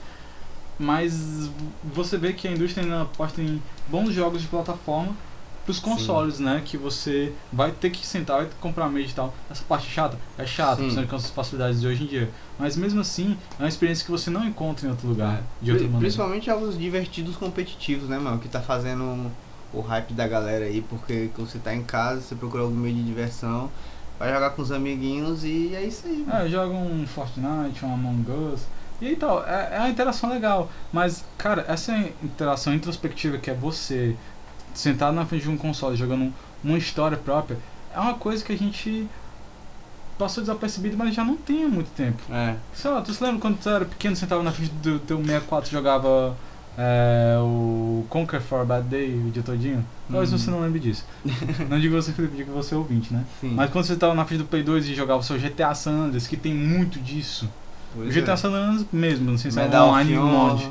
Mas 0.78 1.50
você 1.82 2.18
vê 2.18 2.32
que 2.32 2.46
a 2.46 2.52
indústria 2.52 2.84
ainda 2.84 3.02
aposta 3.02 3.40
em 3.40 3.62
bons 3.88 4.12
jogos 4.12 4.42
de 4.42 4.48
plataforma 4.48 5.14
pros 5.64 5.80
consoles, 5.80 6.38
né? 6.38 6.62
Que 6.64 6.76
você 6.76 7.32
vai 7.52 7.72
ter 7.72 7.90
que 7.90 8.06
sentar, 8.06 8.36
vai 8.36 8.46
ter 8.46 8.54
que 8.54 8.60
comprar 8.60 8.88
meio 8.88 9.06
e 9.06 9.12
tal. 9.12 9.34
Essa 9.50 9.64
parte 9.64 9.90
chata 9.90 10.16
é 10.38 10.46
chata, 10.46 10.76
Sim. 10.76 10.82
principalmente 10.82 11.10
com 11.10 11.16
as 11.16 11.30
facilidades 11.30 11.80
de 11.80 11.86
hoje 11.86 12.04
em 12.04 12.06
dia. 12.06 12.30
Mas 12.58 12.76
mesmo 12.76 13.00
assim, 13.00 13.36
é 13.58 13.62
uma 13.62 13.68
experiência 13.68 14.04
que 14.04 14.10
você 14.10 14.30
não 14.30 14.44
encontra 14.46 14.86
em 14.86 14.90
outro 14.90 15.08
lugar, 15.08 15.38
É. 15.38 15.64
de 15.64 15.70
outra 15.72 15.84
maneira. 15.86 16.00
Principalmente 16.04 16.46
jogos 16.46 16.78
divertidos 16.78 17.36
competitivos, 17.36 18.08
né, 18.08 18.18
mano? 18.18 18.38
Que 18.38 18.48
tá 18.48 18.60
fazendo 18.60 19.30
o 19.72 19.80
hype 19.80 20.12
da 20.14 20.26
galera 20.26 20.64
aí, 20.64 20.80
porque 20.82 21.30
quando 21.34 21.48
você 21.48 21.58
tá 21.58 21.74
em 21.74 21.82
casa, 21.82 22.20
você 22.20 22.34
procura 22.34 22.62
algum 22.62 22.74
meio 22.76 22.94
de 22.94 23.02
diversão, 23.04 23.70
vai 24.18 24.32
jogar 24.32 24.50
com 24.50 24.62
os 24.62 24.72
amiguinhos 24.72 25.44
e 25.44 25.74
é 25.74 25.84
isso 25.84 26.06
aí. 26.06 26.24
mano. 26.26 26.46
É, 26.46 26.48
joga 26.48 26.72
um 26.74 27.06
Fortnite, 27.06 27.84
um 27.84 27.92
Among 27.94 28.30
Us. 28.30 28.62
E 29.00 29.08
aí 29.08 29.16
tal, 29.16 29.44
é, 29.46 29.76
é 29.76 29.78
uma 29.80 29.90
interação 29.90 30.30
legal. 30.30 30.70
Mas, 30.92 31.22
cara, 31.36 31.64
essa 31.68 31.92
interação 32.22 32.72
introspectiva 32.72 33.36
que 33.36 33.50
é 33.50 33.54
você 33.54 34.16
sentado 34.74 35.14
na 35.14 35.26
frente 35.26 35.42
de 35.42 35.50
um 35.50 35.56
console 35.56 35.96
jogando 35.96 36.22
um- 36.24 36.32
uma 36.64 36.78
história 36.78 37.16
própria, 37.16 37.58
é 37.94 38.00
uma 38.00 38.14
coisa 38.14 38.42
que 38.44 38.52
a 38.52 38.56
gente 38.58 39.06
passou 40.18 40.42
desapercebido, 40.42 40.96
mas 40.96 41.14
já 41.14 41.22
não 41.24 41.36
tem 41.36 41.64
há 41.64 41.68
muito 41.68 41.90
tempo. 41.90 42.22
É. 42.32 42.56
Sei 42.72 42.90
lá, 42.90 43.02
tu 43.02 43.12
se 43.12 43.22
lembra 43.22 43.38
quando 43.40 43.58
tu 43.58 43.68
era 43.68 43.84
pequeno, 43.84 44.16
sentava 44.16 44.42
na 44.42 44.50
frente 44.50 44.70
do 44.72 44.98
teu 44.98 45.18
64 45.18 45.68
e 45.68 45.72
jogava 45.72 46.34
é, 46.78 47.36
o 47.40 48.04
Conquer 48.08 48.40
for 48.40 48.60
a 48.60 48.64
Bad 48.64 48.86
Day 48.88 49.14
o 49.14 49.30
dia 49.30 49.42
todinho? 49.42 49.84
Talvez 50.10 50.30
Uhum. 50.32 50.38
você 50.38 50.50
não 50.50 50.60
lembre 50.60 50.78
disso. 50.80 51.04
não 51.68 51.80
digo 51.80 51.94
você, 51.94 52.12
Felipe, 52.12 52.36
digo 52.36 52.52
você 52.52 52.74
ouvinte, 52.74 53.12
né? 53.12 53.24
Sim. 53.40 53.50
Mas 53.54 53.70
quando 53.70 53.84
você 53.86 53.96
tava 53.96 54.14
na 54.14 54.24
frente 54.24 54.40
do 54.40 54.46
Play 54.46 54.62
2 54.62 54.88
e 54.88 54.94
jogava 54.94 55.20
o 55.20 55.22
seu 55.22 55.38
GTA 55.38 55.74
San 55.74 55.92
Andreas, 55.92 56.26
que 56.26 56.36
tem 56.36 56.54
muito 56.54 57.00
disso. 57.00 57.48
Pois 57.94 58.08
o 58.14 58.20
GTA 58.20 58.32
é. 58.32 58.36
San 58.36 58.48
Andreas 58.50 58.86
mesmo, 58.92 59.30
não 59.30 59.38
sei 59.38 59.50
se 59.50 59.58
é 59.58 59.80
online 59.82 60.16
of 60.18 60.22
ou 60.22 60.26
mod. 60.32 60.70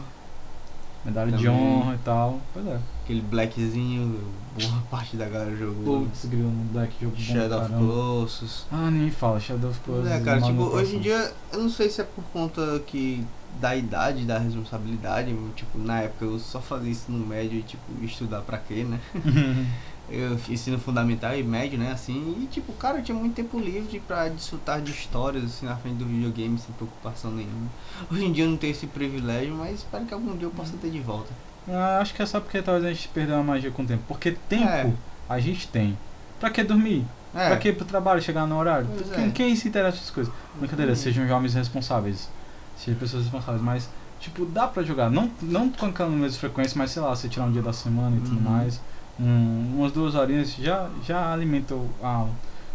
Medalha 1.03 1.31
de 1.31 1.43
Também. 1.45 1.59
honra 1.61 1.93
e 1.93 1.97
tal. 1.99 2.39
Pois 2.51 2.65
é. 2.65 2.79
aquele 3.03 3.21
blackzinho, 3.21 4.19
boa 4.59 4.81
parte 4.89 5.15
da 5.15 5.27
galera 5.29 5.55
jogou. 5.55 6.01
Putz, 6.01 6.25
grilo 6.25 6.49
no 6.49 6.63
Black 6.71 6.95
jogo 6.99 7.15
bom 7.15 7.21
Shadow 7.21 7.59
of 7.59 7.69
caramba. 7.69 7.77
Colossus. 7.93 8.65
Ah, 8.71 8.89
nem 8.89 9.11
fala, 9.11 9.39
Shadow 9.39 9.69
of 9.69 9.79
Colossus. 9.81 10.11
é, 10.11 10.19
cara, 10.21 10.39
mal 10.39 10.49
tipo, 10.49 10.63
hoje 10.63 10.95
em 10.95 10.99
dia, 10.99 11.31
eu 11.53 11.59
não 11.59 11.69
sei 11.69 11.89
se 11.89 12.01
é 12.01 12.03
por 12.03 12.23
conta 12.33 12.81
que 12.87 13.23
da 13.59 13.75
idade, 13.75 14.25
da 14.25 14.37
responsabilidade, 14.37 15.33
tipo, 15.55 15.77
na 15.77 16.01
época 16.01 16.25
eu 16.25 16.39
só 16.39 16.59
fazia 16.61 16.91
ensino 16.91 17.25
médio 17.25 17.59
e, 17.59 17.63
tipo, 17.63 17.83
estudar 18.03 18.41
pra 18.41 18.57
quê, 18.57 18.83
né? 18.83 18.99
Eu 20.07 20.39
ensino 20.49 20.77
fundamental 20.77 21.35
e 21.35 21.41
médio, 21.41 21.79
né, 21.79 21.91
assim, 21.91 22.37
e, 22.39 22.45
tipo, 22.45 22.71
cara, 22.73 22.99
eu 22.99 23.03
tinha 23.03 23.17
muito 23.17 23.33
tempo 23.33 23.57
livre 23.59 23.99
pra 24.07 24.27
desfrutar 24.29 24.79
de 24.79 24.91
histórias, 24.91 25.43
assim, 25.45 25.65
na 25.65 25.75
frente 25.77 25.95
do 25.95 26.05
videogame, 26.05 26.59
sem 26.59 26.75
preocupação 26.75 27.31
nenhuma. 27.31 27.69
Hoje 28.11 28.23
em 28.23 28.31
dia 28.31 28.43
eu 28.43 28.49
não 28.51 28.55
tenho 28.57 28.69
esse 28.69 28.85
privilégio, 28.85 29.55
mas 29.55 29.79
espero 29.79 30.05
que 30.05 30.13
algum 30.13 30.37
dia 30.37 30.45
eu 30.45 30.51
possa 30.51 30.73
ter 30.79 30.91
de 30.91 30.99
volta. 30.99 31.31
Ah, 31.67 31.97
acho 32.01 32.13
que 32.13 32.21
é 32.21 32.25
só 32.27 32.39
porque 32.39 32.61
talvez 32.61 32.85
a 32.85 32.93
gente 32.93 33.07
perdeu 33.07 33.35
a 33.39 33.41
magia 33.43 33.71
com 33.71 33.81
o 33.81 33.85
tempo. 33.87 34.03
Porque 34.07 34.33
tempo 34.47 34.63
É. 34.69 34.93
a 35.27 35.39
gente 35.39 35.67
tem. 35.69 35.97
Pra 36.39 36.51
que 36.51 36.63
dormir? 36.63 37.03
É, 37.33 37.47
Pra 37.47 37.57
que 37.57 37.69
ir 37.69 37.73
pro 37.75 37.83
trabalho, 37.83 38.21
chegar 38.21 38.45
no 38.45 38.59
horário? 38.59 38.87
Quem, 39.15 39.25
é. 39.25 39.31
quem 39.31 39.55
se 39.55 39.67
interessa 39.69 39.97
nessas 39.97 40.11
coisas? 40.11 40.31
Brincadeira, 40.53 40.91
Hum. 40.91 40.95
sejam 40.95 41.27
jovens 41.27 41.55
responsáveis. 41.55 42.29
Sejam 42.77 42.99
pessoas 42.99 43.23
responsáveis, 43.23 43.61
mas, 43.63 43.89
tipo, 44.19 44.45
dá 44.45 44.67
pra 44.67 44.83
jogar. 44.83 45.09
Não, 45.09 45.29
não 45.41 45.69
com 45.69 45.85
aquela 45.87 46.09
mesma 46.09 46.37
frequência, 46.39 46.77
mas 46.77 46.91
sei 46.91 47.01
lá, 47.01 47.15
você 47.15 47.27
tirar 47.29 47.45
um 47.45 47.51
dia 47.51 47.61
da 47.61 47.73
semana 47.73 48.15
e 48.17 48.19
tudo 48.19 48.35
Uhum. 48.37 48.41
mais. 48.41 48.81
Um, 49.19 49.75
umas 49.77 49.91
duas 49.93 50.13
horinhas 50.15 50.53
já, 50.55 50.89
já 51.05 51.31
alimenta 51.31 51.73
a 52.03 52.07
alma. 52.07 52.33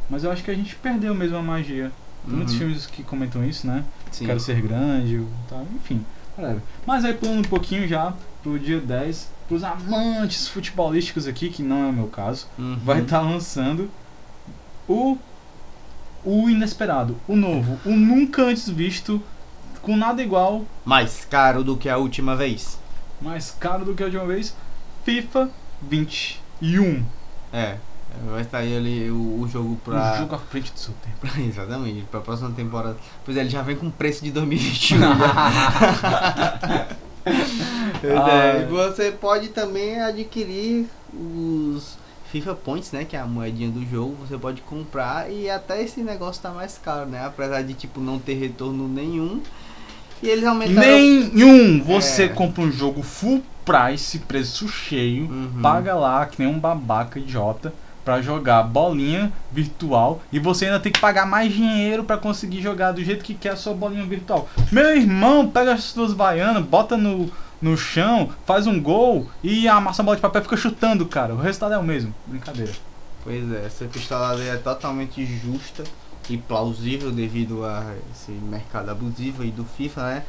Mas 0.09 0.25
eu 0.25 0.33
acho 0.33 0.42
que 0.42 0.50
a 0.50 0.54
gente 0.54 0.75
perdeu 0.76 1.14
mesmo 1.14 1.37
a 1.37 1.42
magia. 1.42 1.92
Tem 2.26 2.35
muitos 2.35 2.54
Uhum. 2.54 2.61
filmes 2.61 2.87
que 2.87 3.02
comentam 3.02 3.45
isso, 3.45 3.66
né? 3.66 3.85
Sim. 4.11 4.26
Quero 4.26 4.40
ser 4.40 4.61
grande, 4.61 5.25
tá? 5.49 5.62
enfim. 5.75 6.04
whatever. 6.38 6.62
Mas 6.87 7.04
aí 7.04 7.12
pulando 7.14 7.40
um 7.40 7.42
pouquinho 7.49 7.87
já 7.87 8.14
pro 8.42 8.59
dia 8.59 8.80
10, 8.80 9.28
pros 9.47 9.62
amantes 9.62 10.49
futebolísticos 10.49 11.26
aqui, 11.26 11.50
que 11.50 11.62
não 11.62 11.85
é 11.85 11.88
o 11.88 11.92
meu 11.92 12.07
caso, 12.09 12.47
Uhum. 12.59 12.78
vai 12.83 13.00
estar 13.02 13.21
lançando 13.21 13.90
o 14.88 15.19
o 16.25 16.49
inesperado, 16.50 17.16
o 17.26 17.35
novo, 17.35 17.78
o 17.85 17.90
nunca 17.97 18.42
antes 18.42 18.69
visto, 18.69 19.23
com 19.82 19.96
nada 19.96 20.22
igual, 20.22 20.64
Mais 20.84 21.25
caro 21.25 21.64
do 21.64 21.76
que 21.76 21.88
a 21.88 21.96
última 21.96 22.37
vez. 22.37 22.78
mais 23.20 23.50
caro 23.50 23.84
do 23.84 23.94
que 23.94 24.02
a 24.02 24.06
uma 24.06 24.26
vez, 24.26 24.54
FIFA 25.04 25.50
21. 25.82 27.04
É. 27.52 27.76
Vai 28.28 28.42
sair 28.44 28.76
ali 28.76 29.10
o, 29.10 29.40
o 29.40 29.49
jogo 29.49 29.76
pra. 29.84 30.14
Um 30.14 30.18
jogo 30.18 30.34
à 30.34 30.38
frente 30.38 30.72
do 30.72 30.78
seu 30.78 30.92
tempo. 30.94 31.32
Exatamente, 31.40 32.02
pra 32.10 32.20
próxima 32.20 32.50
temporada. 32.50 32.96
Pois 33.25 33.37
é, 33.37 33.40
ele 33.40 33.50
já 33.50 33.62
vem 33.62 33.76
com 33.76 33.88
preço 33.90 34.22
de 34.25 34.30
2021. 34.32 34.99
Pois 37.22 38.16
Ah, 38.16 38.30
é, 38.30 38.64
você 38.66 39.10
pode 39.12 39.49
também 39.49 40.00
adquirir 40.00 40.87
os 41.12 41.99
FIFA 42.30 42.54
Points, 42.54 42.92
né? 42.92 43.04
Que 43.04 43.14
é 43.14 43.20
a 43.20 43.26
moedinha 43.26 43.70
do 43.70 43.84
jogo. 43.87 44.16
Você 44.26 44.38
pode 44.38 44.62
comprar 44.62 45.30
e 45.30 45.50
até 45.50 45.82
esse 45.82 46.00
negócio 46.00 46.40
tá 46.42 46.50
mais 46.50 46.78
caro, 46.78 47.06
né? 47.10 47.26
Apesar 47.26 47.60
de 47.62 47.75
tipo 47.75 48.00
não 48.00 48.18
ter 48.18 48.34
retorno 48.34 48.88
nenhum. 48.88 49.42
E 50.23 50.29
eles 50.29 50.45
aumentaram. 50.45 50.81
Nenhum! 50.87 51.83
Você 51.85 52.25
É. 52.25 52.29
compra 52.29 52.62
um 52.62 52.71
jogo 52.71 53.03
full 53.03 53.43
price, 53.65 54.19
preço 54.21 54.69
cheio, 54.69 55.25
Uhum. 55.31 55.61
paga 55.62 55.95
lá 55.95 56.27
que 56.27 56.43
nem 56.43 56.49
um 56.53 56.59
babaca 56.59 57.19
idiota 57.19 57.73
pra 58.05 58.21
jogar 58.21 58.62
bolinha 58.65 59.31
virtual 59.53 60.21
e 60.33 60.39
você 60.39 60.65
ainda 60.67 60.81
tem 60.81 60.91
que 60.91 60.99
pagar 61.00 61.27
mais 61.27 61.53
dinheiro 61.53 62.03
pra 62.03 62.17
conseguir 62.17 62.61
jogar 62.62 62.93
do 62.93 63.05
jeito 63.05 63.23
que 63.25 63.35
quer 63.35 63.50
a 63.50 63.57
sua 63.57 63.75
bolinha 63.75 64.05
virtual. 64.05 64.49
Meu 64.73 64.97
irmão, 64.97 65.47
pega 65.49 65.75
as 65.75 65.85
suas 65.85 66.12
baianas, 66.12 66.65
bota 66.65 66.97
no, 66.97 67.31
no 67.61 67.77
chão, 67.77 68.31
faz 68.47 68.67
um 68.67 68.81
gol 68.81 69.29
e 69.45 69.69
amassa 69.69 70.03
a 70.03 70.05
bola 70.05 70.17
de 70.17 70.23
papel 70.23 70.41
e 70.41 70.45
fica 70.45 70.57
chutando, 70.57 71.07
cara. 71.07 71.35
O 71.35 71.39
resultado 71.39 71.75
é 71.75 71.79
o 71.79 71.85
mesmo. 71.85 72.12
Brincadeira. 72.27 72.73
Pois 73.23 73.53
é, 73.53 73.67
essa 73.67 73.85
pistolada 73.85 74.43
é 74.43 74.57
totalmente 74.57 75.25
justa 75.27 75.85
e 76.30 76.38
plausível 76.38 77.10
devido 77.10 77.64
a 77.64 77.94
esse 78.12 78.30
mercado 78.32 78.90
abusivo 78.90 79.42
aí 79.42 79.50
do 79.50 79.64
FIFA, 79.64 80.02
né? 80.02 80.22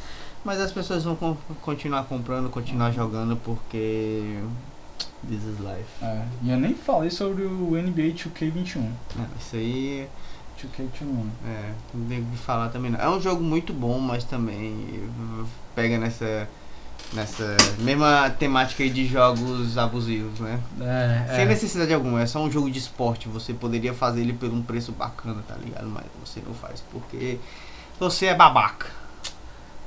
Mas 0.43 0.59
as 0.59 0.71
pessoas 0.71 1.03
vão 1.03 1.15
con- 1.15 1.37
continuar 1.61 2.03
comprando, 2.05 2.49
continuar 2.49 2.91
jogando 2.91 3.35
porque 3.37 4.39
this 5.27 5.43
is 5.43 5.59
life. 5.59 5.85
É, 6.03 6.25
e 6.41 6.49
eu 6.51 6.57
nem 6.59 6.73
falei 6.73 7.09
sobre 7.11 7.43
o 7.43 7.71
NBA 7.75 8.13
2K21. 8.15 8.77
Não, 8.77 9.25
isso 9.39 9.55
aí 9.55 10.07
2K21. 10.59 11.25
é, 11.45 11.71
não 11.93 12.07
tem 12.07 12.21
o 12.21 12.25
que 12.25 12.37
falar 12.37 12.69
também 12.69 12.89
não. 12.91 12.99
É 12.99 13.09
um 13.09 13.21
jogo 13.21 13.43
muito 13.43 13.71
bom, 13.73 13.99
mas 13.99 14.23
também 14.23 15.03
pega 15.75 15.97
nessa 15.99 16.49
nessa 17.13 17.57
mesma 17.79 18.29
temática 18.29 18.83
aí 18.83 18.89
de 18.89 19.05
jogos 19.05 19.77
abusivos, 19.77 20.39
né? 20.39 20.59
É, 20.79 21.35
Sem 21.35 21.43
é. 21.43 21.45
necessidade 21.45 21.93
alguma, 21.93 22.21
é 22.21 22.25
só 22.25 22.41
um 22.43 22.49
jogo 22.49 22.69
de 22.69 22.79
esporte. 22.79 23.27
Você 23.27 23.53
poderia 23.53 23.93
fazer 23.93 24.21
ele 24.21 24.33
por 24.33 24.49
um 24.49 24.61
preço 24.61 24.91
bacana, 24.91 25.43
tá 25.47 25.55
ligado? 25.55 25.87
Mas 25.87 26.05
você 26.23 26.41
não 26.45 26.53
faz 26.53 26.83
porque 26.91 27.39
você 27.99 28.27
é 28.27 28.35
babaca. 28.35 28.87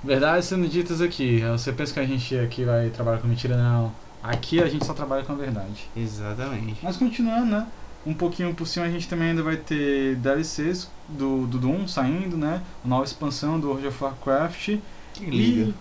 Verdade 0.03 0.45
sendo 0.45 0.69
ditas 0.69 1.01
aqui. 1.01 1.41
Você 1.53 1.73
pensa 1.73 1.95
que 1.95 2.01
a 2.01 2.07
gente 2.07 2.39
aqui 2.39 2.65
vai 2.65 2.91
trabalhar 2.91 3.19
com 3.19 3.27
mentira? 3.27 3.57
Não. 3.57 3.91
Aqui 4.23 4.63
a 4.63 4.69
gente 4.69 4.85
só 4.85 4.93
trabalha 4.93 5.25
com 5.25 5.33
a 5.33 5.37
verdade. 5.37 5.89
Exatamente. 5.97 6.79
Mas 6.83 6.97
continuando, 6.97 7.47
né? 7.47 7.67
Um 8.07 8.13
pouquinho 8.13 8.55
por 8.55 8.67
cima 8.67 8.85
a 8.85 8.91
gente 8.91 9.09
também 9.09 9.31
ainda 9.31 9.43
vai 9.43 9.57
ter 9.57 10.17
DLCs 10.17 10.91
do, 11.09 11.47
do 11.47 11.59
Doom 11.59 11.89
saindo, 11.89 12.37
né? 12.37 12.63
Nova 12.85 13.05
expansão 13.05 13.59
do 13.59 13.69
World 13.69 13.87
of 13.87 14.05
Warcraft. 14.05 14.77
Que 15.15 15.25
liga. 15.25 15.75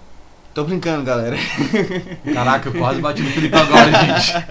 Tô 0.53 0.63
brincando, 0.63 1.03
galera. 1.03 1.35
Caraca, 2.31 2.69
eu 2.69 2.73
quase 2.73 3.01
bati 3.01 3.23
no 3.23 3.29
Felipe 3.31 3.55
agora, 3.55 3.91
gente. 3.91 4.45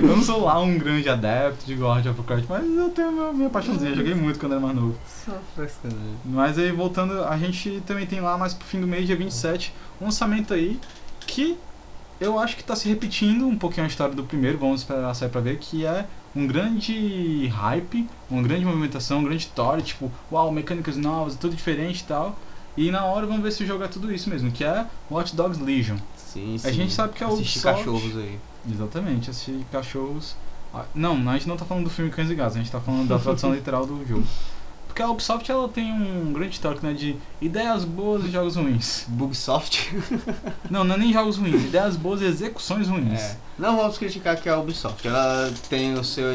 eu 0.00 0.16
não 0.16 0.22
sou 0.22 0.44
lá 0.44 0.60
um 0.60 0.78
grande 0.78 1.08
adepto 1.08 1.66
de 1.66 1.74
World 1.74 2.08
of 2.08 2.20
Warcraft, 2.20 2.44
mas 2.48 2.64
eu 2.64 2.90
tenho 2.90 3.10
minha, 3.10 3.32
minha 3.32 3.50
paixãozinha. 3.50 3.96
Joguei 3.96 4.14
muito 4.14 4.38
quando 4.38 4.52
era 4.52 4.60
mais 4.60 4.76
novo. 4.76 4.96
Só. 5.06 5.32
Mas 6.24 6.56
aí 6.56 6.70
voltando, 6.70 7.24
a 7.24 7.36
gente 7.36 7.82
também 7.84 8.06
tem 8.06 8.20
lá 8.20 8.38
mais 8.38 8.54
pro 8.54 8.66
fim 8.66 8.80
do 8.80 8.86
mês, 8.86 9.04
dia 9.04 9.16
27, 9.16 9.74
um 10.00 10.04
lançamento 10.04 10.54
aí 10.54 10.78
que 11.26 11.58
eu 12.20 12.38
acho 12.38 12.56
que 12.56 12.62
tá 12.62 12.76
se 12.76 12.88
repetindo 12.88 13.46
um 13.46 13.58
pouquinho 13.58 13.84
a 13.84 13.88
história 13.88 14.14
do 14.14 14.22
primeiro, 14.22 14.56
vamos 14.56 14.82
esperar 14.82 15.12
sair 15.14 15.28
pra 15.28 15.40
ver, 15.40 15.58
que 15.58 15.84
é 15.84 16.06
um 16.36 16.46
grande 16.46 17.46
hype, 17.48 18.08
uma 18.30 18.42
grande 18.42 18.64
movimentação, 18.64 19.20
um 19.20 19.24
grande 19.24 19.42
story, 19.42 19.82
tipo, 19.82 20.10
uau, 20.30 20.50
mecânicas 20.52 20.96
novas, 20.96 21.34
tudo 21.36 21.54
diferente 21.56 22.00
e 22.00 22.04
tal. 22.04 22.38
E 22.76 22.90
na 22.90 23.04
hora 23.04 23.26
vamos 23.26 23.42
ver 23.42 23.50
se 23.50 23.64
o 23.64 23.66
jogo 23.66 23.82
é 23.82 23.88
tudo 23.88 24.12
isso 24.12 24.30
mesmo, 24.30 24.50
que 24.52 24.62
é 24.62 24.86
Watch 25.10 25.34
Dogs 25.34 25.60
Legion. 25.62 25.96
Sim, 26.16 26.56
sim. 26.58 26.68
A 26.68 26.72
gente 26.72 26.92
sabe 26.92 27.12
que 27.14 27.24
é 27.24 27.26
o 27.26 27.32
Assistir 27.32 27.58
Ubisoft. 27.58 27.78
cachorros 27.84 28.16
aí. 28.16 28.38
Exatamente, 28.70 29.30
assistir 29.30 29.64
cachorros. 29.72 30.36
Ah, 30.72 30.84
Não, 30.94 31.14
a 31.28 31.32
gente 31.32 31.48
não 31.48 31.56
tá 31.56 31.64
falando 31.64 31.84
do 31.84 31.90
filme 31.90 32.10
Cães 32.10 32.30
e 32.30 32.34
Gatos, 32.34 32.56
a 32.56 32.58
gente 32.60 32.70
tá 32.70 32.78
falando 32.78 33.08
da 33.08 33.18
tradução 33.18 33.52
literal 33.54 33.84
do 33.86 34.06
jogo. 34.06 34.24
Porque 34.98 35.08
a 35.08 35.12
Ubisoft 35.12 35.48
ela 35.48 35.68
tem 35.68 35.92
um 35.92 36.32
grande 36.32 36.54
histórico 36.54 36.84
né, 36.84 36.92
de 36.92 37.14
ideias 37.40 37.84
boas 37.84 38.24
e 38.24 38.30
jogos 38.30 38.56
ruins. 38.56 39.04
Bugsoft. 39.06 39.94
Não, 40.68 40.82
não 40.82 40.96
é 40.96 40.98
nem 40.98 41.12
jogos 41.12 41.36
ruins, 41.36 41.62
ideias 41.66 41.94
boas 41.94 42.20
e 42.20 42.24
execuções 42.24 42.88
ruins. 42.88 43.20
É. 43.20 43.36
Não 43.56 43.76
vamos 43.76 43.96
criticar 43.96 44.36
que 44.36 44.48
a 44.48 44.58
Ubisoft. 44.58 45.06
Ela 45.06 45.52
tem 45.70 45.94
o 45.94 46.02
seu, 46.02 46.26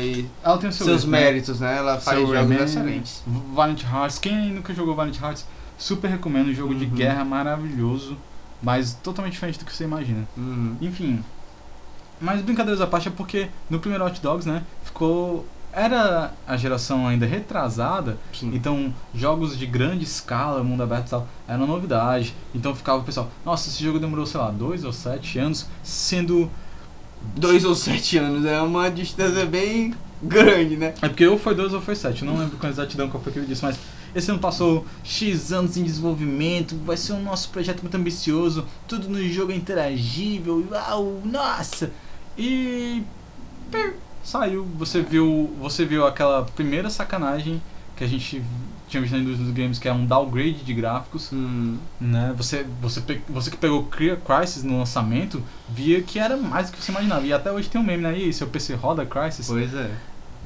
Ela 0.42 0.58
tem 0.58 0.70
o 0.70 0.74
seu 0.74 0.86
seus 0.86 1.04
né? 1.04 1.20
méritos, 1.20 1.60
né? 1.60 1.78
Ela 1.78 2.00
faz 2.00 2.18
Seu 2.18 2.26
jogos 2.26 2.34
Rayman, 2.34 2.64
excelentes. 2.64 3.22
Valiant 3.54 3.84
Hearts, 3.84 4.18
quem 4.18 4.52
nunca 4.52 4.74
jogou 4.74 4.96
Valiant 4.96 5.20
Hearts, 5.22 5.46
super 5.78 6.10
recomendo, 6.10 6.48
um 6.50 6.54
jogo 6.54 6.74
de 6.74 6.86
Uhum. 6.86 6.92
guerra 6.92 7.26
maravilhoso, 7.26 8.18
mas 8.62 8.94
totalmente 8.94 9.34
diferente 9.34 9.60
do 9.60 9.66
que 9.66 9.76
você 9.76 9.84
imagina. 9.84 10.26
Uhum. 10.38 10.78
Enfim. 10.80 11.22
Mas 12.22 12.42
brincadeiras 12.42 12.80
à 12.80 12.88
parte 12.88 13.10
é 13.10 13.12
porque 13.12 13.50
no 13.70 13.80
primeiro 13.80 14.06
Hot 14.06 14.22
Dogs, 14.22 14.48
né, 14.48 14.64
ficou. 14.86 15.46
Era 15.76 16.32
a 16.48 16.56
geração 16.56 17.08
ainda 17.08 17.26
retrasada, 17.26 18.18
Sim. 18.32 18.52
então 18.54 18.94
jogos 19.14 19.58
de 19.58 19.66
grande 19.66 20.04
escala, 20.04 20.64
mundo 20.64 20.84
aberto 20.84 21.08
e 21.08 21.10
tal, 21.10 21.28
era 21.48 21.58
uma 21.58 21.66
novidade. 21.66 22.36
Então 22.54 22.76
ficava 22.76 23.00
o 23.00 23.04
pessoal, 23.04 23.32
nossa, 23.44 23.70
esse 23.70 23.84
jogo 23.84 24.00
demorou, 24.00 24.26
sei 24.26 24.40
lá, 24.40 24.52
dois 24.52 24.84
ou 24.84 24.94
sete 24.94 25.40
anos, 25.40 25.66
sendo. 25.82 26.50
Dois 27.36 27.66
ou 27.66 27.74
sete 27.74 28.18
anos 28.18 28.46
é 28.46 28.62
uma 28.62 28.92
distância 28.92 29.46
bem 29.46 29.96
grande, 30.22 30.78
né? 30.78 30.94
É 31.02 31.10
porque 31.10 31.26
ou 31.26 31.40
foi 31.40 31.56
dois 31.56 31.74
ou 31.74 31.82
foi 31.82 31.96
sete, 31.96 32.22
eu 32.22 32.28
não 32.28 32.38
lembro 32.38 32.58
com 32.58 32.68
exatidão 32.68 33.10
qual 33.10 33.24
foi 33.24 33.34
que 33.34 33.40
ele 33.40 33.48
disse, 33.48 33.64
mas 33.64 33.80
esse 34.14 34.30
ano 34.30 34.40
passou 34.40 34.86
X 35.04 35.52
anos 35.52 35.76
em 35.76 35.84
desenvolvimento, 35.84 36.78
vai 36.86 36.96
ser 36.96 37.14
um 37.14 37.24
nosso 37.24 37.50
projeto 37.50 37.82
muito 37.82 37.96
ambicioso, 37.96 38.66
tudo 38.88 39.10
no 39.10 39.22
jogo 39.28 39.52
é 39.52 39.56
interagível, 39.56 40.68
uau, 40.72 41.22
nossa! 41.26 41.92
E 42.38 43.04
per, 43.72 43.96
saiu, 44.24 44.66
você 44.78 45.02
viu, 45.02 45.54
você 45.60 45.86
viu 45.86 46.06
aquela 46.08 46.44
primeira 46.44 46.90
sacanagem 46.90 47.62
que 47.96 48.04
a 48.04 48.08
gente 48.08 48.44
tinha 48.88 49.02
visto 49.02 49.14
na 49.14 49.20
indústria 49.20 49.46
dos 49.46 49.54
games, 49.54 49.80
que 49.80 49.88
é 49.88 49.94
um 49.94 50.06
downgrade 50.06 50.64
de 50.64 50.74
gráficos, 50.74 51.32
Hum. 51.32 51.78
né? 52.00 52.34
Você, 52.38 52.66
você, 52.82 53.02
você 53.30 53.50
que 53.52 53.58
pegou 53.58 53.86
Crysis 53.86 54.64
no 54.64 54.78
lançamento, 54.80 55.44
via 55.70 56.02
que 56.02 56.20
era 56.20 56.38
mais 56.38 56.70
do 56.70 56.78
que 56.78 56.84
você 56.84 56.92
imaginava. 56.92 57.26
E 57.26 57.34
até 57.34 57.52
hoje 57.52 57.70
tem 57.70 57.80
um 57.80 57.84
meme, 57.84 58.04
né? 58.04 58.18
E 58.18 58.24
aí, 58.26 58.34
seu 58.34 58.48
PC 58.48 58.76
roda 58.76 59.06
Crysis? 59.06 59.48
Pois 59.48 59.74
é. 59.74 59.92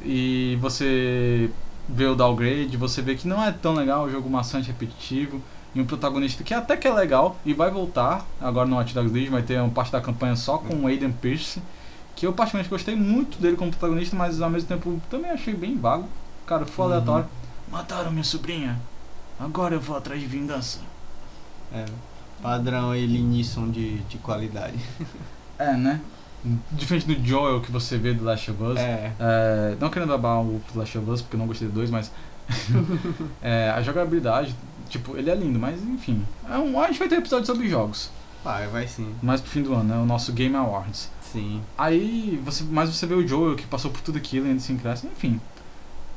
e 0.04 0.58
você 0.62 1.50
vê 1.90 2.06
o 2.06 2.16
downgrade, 2.16 2.76
você 2.78 3.02
vê 3.02 3.16
que 3.16 3.28
não 3.28 3.44
é 3.44 3.52
tão 3.52 3.74
legal, 3.74 4.06
o 4.06 4.12
jogo 4.12 4.30
maçante, 4.30 4.68
repetitivo, 4.68 5.42
e 5.74 5.82
um 5.82 5.86
protagonista 5.86 6.44
que 6.44 6.54
até 6.54 6.76
que 6.78 6.88
é 6.88 6.94
legal 6.94 7.38
e 7.46 7.54
vai 7.54 7.72
voltar, 7.72 8.26
agora 8.42 8.68
no 8.68 8.76
Watch 8.76 8.94
Dogs 8.94 9.14
Legion 9.14 9.32
vai 9.32 9.42
ter 9.42 9.60
uma 9.60 9.70
parte 9.70 9.92
da 9.92 10.02
campanha 10.02 10.36
só 10.36 10.58
com 10.58 10.76
o 10.84 10.88
Aiden 10.88 11.12
Pierce, 11.12 11.62
que 12.18 12.26
eu 12.26 12.34
particularmente 12.34 12.70
gostei 12.70 12.96
muito 12.96 13.40
dele 13.40 13.56
como 13.56 13.72
protagonista, 13.72 14.16
mas 14.16 14.42
ao 14.42 14.50
mesmo 14.50 14.68
tempo 14.68 15.00
também 15.10 15.32
achei 15.32 15.54
bem 15.54 15.78
vago, 15.78 16.10
cara, 16.46 16.66
foi 16.66 16.86
Uhum. 16.86 16.92
aleatório. 16.92 17.28
Mataram 17.72 18.12
minha 18.12 18.24
sobrinha, 18.24 18.78
agora 19.40 19.76
eu 19.76 19.80
vou 19.80 19.96
atrás 19.96 20.20
de 20.20 20.28
vingança. 20.28 20.80
É. 21.72 21.86
Padrão 22.42 22.92
aí, 22.92 23.06
Linisson 23.06 23.70
de, 23.70 24.00
de 24.00 24.18
qualidade. 24.18 24.78
É, 25.60 25.74
né? 25.76 26.00
Diferente 26.72 27.08
do 27.08 27.28
Joel 27.28 27.62
que 27.62 27.72
você 27.72 27.98
vê 27.98 28.14
do 28.14 28.24
Last 28.24 28.52
of 28.52 28.62
Us, 28.64 28.78
É. 28.80 29.12
É, 29.20 29.76
não 29.82 29.90
querendo 29.90 30.14
abar 30.14 30.40
o 30.40 30.62
Last 30.76 30.96
of 31.00 31.10
Us, 31.10 31.22
porque 31.24 31.36
eu 31.36 31.40
não 31.40 31.48
gostei 31.48 31.68
do 31.68 31.74
2, 31.74 31.90
mas 31.90 32.12
é, 33.42 33.72
a 33.72 33.82
jogabilidade, 33.82 34.56
tipo, 34.88 35.18
ele 35.18 35.30
é 35.32 35.36
lindo, 35.36 35.58
mas 35.60 35.82
enfim. 35.82 36.24
É 36.50 36.58
um, 36.58 36.80
a 36.80 36.88
gente 36.88 37.00
vai 37.00 37.08
ter 37.08 37.16
episódio 37.16 37.46
sobre 37.48 37.68
jogos, 37.68 38.12
Vai, 38.44 38.68
vai 38.68 38.88
sim. 38.88 39.14
mais 39.22 39.42
pro 39.42 39.50
fim 39.50 39.64
do 39.64 39.74
ano, 39.74 39.84
né? 39.84 39.98
O 39.98 40.06
nosso 40.06 40.32
Game 40.32 40.56
Awards. 40.56 41.10
Sim. 41.40 41.62
Aí, 41.78 42.40
você, 42.44 42.64
mas 42.70 42.90
você 42.96 43.06
vê 43.06 43.14
o 43.16 43.28
Joel 43.28 43.56
que 43.56 43.66
passou 43.68 43.92
por 43.92 44.02
tudo 44.02 44.18
aquilo 44.18 44.46
e 44.46 44.50
ainda 44.50 44.62
assim 44.62 44.78
cresce, 44.78 45.08
enfim. 45.08 45.40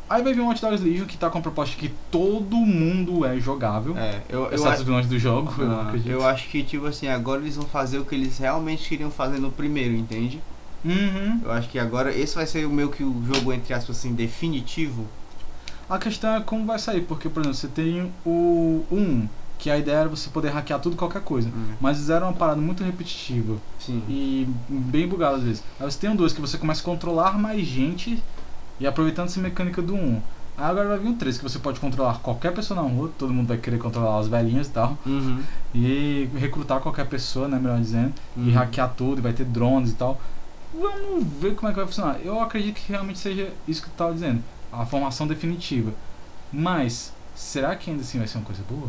Aí 0.09 0.22
vai 0.24 0.35
vir 0.35 0.40
o 0.40 0.46
Watch 0.46 0.61
Dogs 0.61 0.83
Legion 0.83 1.06
que 1.06 1.16
tá 1.16 1.30
com 1.30 1.38
a 1.38 1.40
proposta 1.40 1.76
de 1.76 1.88
que 1.88 1.94
todo 2.11 2.56
mundo 2.56 3.24
é 3.24 3.38
jogável, 3.38 3.96
É, 3.96 4.20
eu, 4.28 4.40
eu, 4.40 4.46
exceto 4.54 4.68
acho- 4.70 4.78
os 4.80 4.85
vilões 4.87 5.06
do 5.06 5.18
jogo, 5.18 5.54
eu 5.59 5.66
não 5.68 5.78
Ah, 5.80 5.83
acredito. 5.83 6.11
eu 6.11 6.26
acho 6.26 6.48
que, 6.48 6.64
tipo 6.64 6.87
assim, 6.87 7.06
agora 7.06 7.40
eles 7.40 7.54
vão 7.54 7.66
fazer 7.66 7.98
o 7.98 8.04
que 8.04 8.14
eles 8.16 8.37
realmente 8.38 8.88
queriam 8.88 9.11
fazer 9.11 9.38
no 9.38 9.52
primeiro, 9.52 9.94
entende? 9.94 10.40
Uhum. 10.85 11.40
Eu 11.44 11.52
acho 11.52 11.68
que 11.68 11.78
agora 11.78 12.12
esse 12.12 12.35
vai 12.35 12.46
ser 12.46 12.66
o 12.66 12.70
meio 12.70 12.88
que 12.88 13.04
o 13.04 13.22
jogo, 13.33 13.52
entre 13.52 13.72
aspas, 13.72 13.98
assim, 13.98 14.12
definitivo. 14.14 15.06
A 15.88 15.98
questão 15.98 16.35
é 16.37 16.40
como 16.40 16.64
vai 16.66 16.78
sair, 16.78 17.02
porque, 17.02 17.28
por 17.28 17.40
exemplo, 17.40 17.56
você 17.59 17.68
tem 17.68 18.11
o 18.26 18.85
1, 18.90 19.28
que 19.60 19.70
a 19.70 19.76
ideia 19.78 19.96
era 19.98 20.08
você 20.08 20.30
poder 20.30 20.48
hackear 20.48 20.80
tudo 20.80 20.94
e 20.94 20.96
qualquer 20.96 21.20
coisa. 21.22 21.50
Mas 21.80 21.98
fizeram 21.98 22.28
uma 22.28 22.32
parada 22.32 22.60
muito 22.60 22.82
repetitiva 22.82 23.56
Sim. 23.78 24.02
e 24.08 24.48
bem 24.68 25.06
bugada 25.06 25.36
às 25.36 25.42
vezes. 25.42 25.62
Aí 25.78 25.90
você 25.90 25.98
tem 25.98 26.08
um 26.08 26.16
2 26.16 26.32
que 26.32 26.40
você 26.40 26.56
começa 26.56 26.80
a 26.80 26.84
controlar 26.84 27.38
mais 27.38 27.66
gente 27.66 28.22
e 28.80 28.86
aproveitando 28.86 29.26
essa 29.26 29.38
mecânica 29.40 29.82
do 29.82 29.94
1. 29.94 29.98
Um. 29.98 30.22
Aí 30.56 30.64
agora 30.70 30.88
vai 30.88 30.98
vir 30.98 31.08
um 31.08 31.14
3 31.14 31.36
que 31.36 31.42
você 31.42 31.58
pode 31.58 31.78
controlar 31.78 32.18
qualquer 32.20 32.52
pessoa 32.52 32.82
na 32.82 32.88
rua, 32.88 33.10
todo 33.18 33.32
mundo 33.32 33.48
vai 33.48 33.58
querer 33.58 33.78
controlar 33.78 34.18
as 34.18 34.28
velhinhas 34.28 34.66
e 34.66 34.70
tal. 34.70 34.96
Uhum. 35.06 35.42
E 35.74 36.28
recrutar 36.36 36.80
qualquer 36.80 37.06
pessoa, 37.06 37.46
né, 37.46 37.58
melhor 37.58 37.78
dizendo, 37.78 38.12
e 38.36 38.40
Uhum. 38.48 38.52
hackear 38.54 38.92
tudo, 38.96 39.18
e 39.18 39.22
vai 39.22 39.32
ter 39.32 39.44
drones 39.44 39.92
e 39.92 39.94
tal. 39.94 40.20
vamos 40.72 41.26
ver 41.40 41.54
como 41.54 41.68
é 41.68 41.72
que 41.72 41.78
vai 41.80 41.86
funcionar. 41.86 42.18
Eu 42.24 42.40
acredito 42.40 42.76
que 42.76 42.92
realmente 42.92 43.18
seja 43.18 43.50
isso 43.66 43.82
que 43.82 43.88
tu 43.90 43.94
tava 43.96 44.12
dizendo, 44.14 44.42
a 44.72 44.86
formação 44.86 45.26
definitiva. 45.26 45.92
Mas, 46.52 47.12
será 47.34 47.74
que 47.74 47.90
ainda 47.90 48.02
assim 48.02 48.18
vai 48.18 48.28
ser 48.28 48.38
uma 48.38 48.44
coisa 48.44 48.62
boa? 48.70 48.88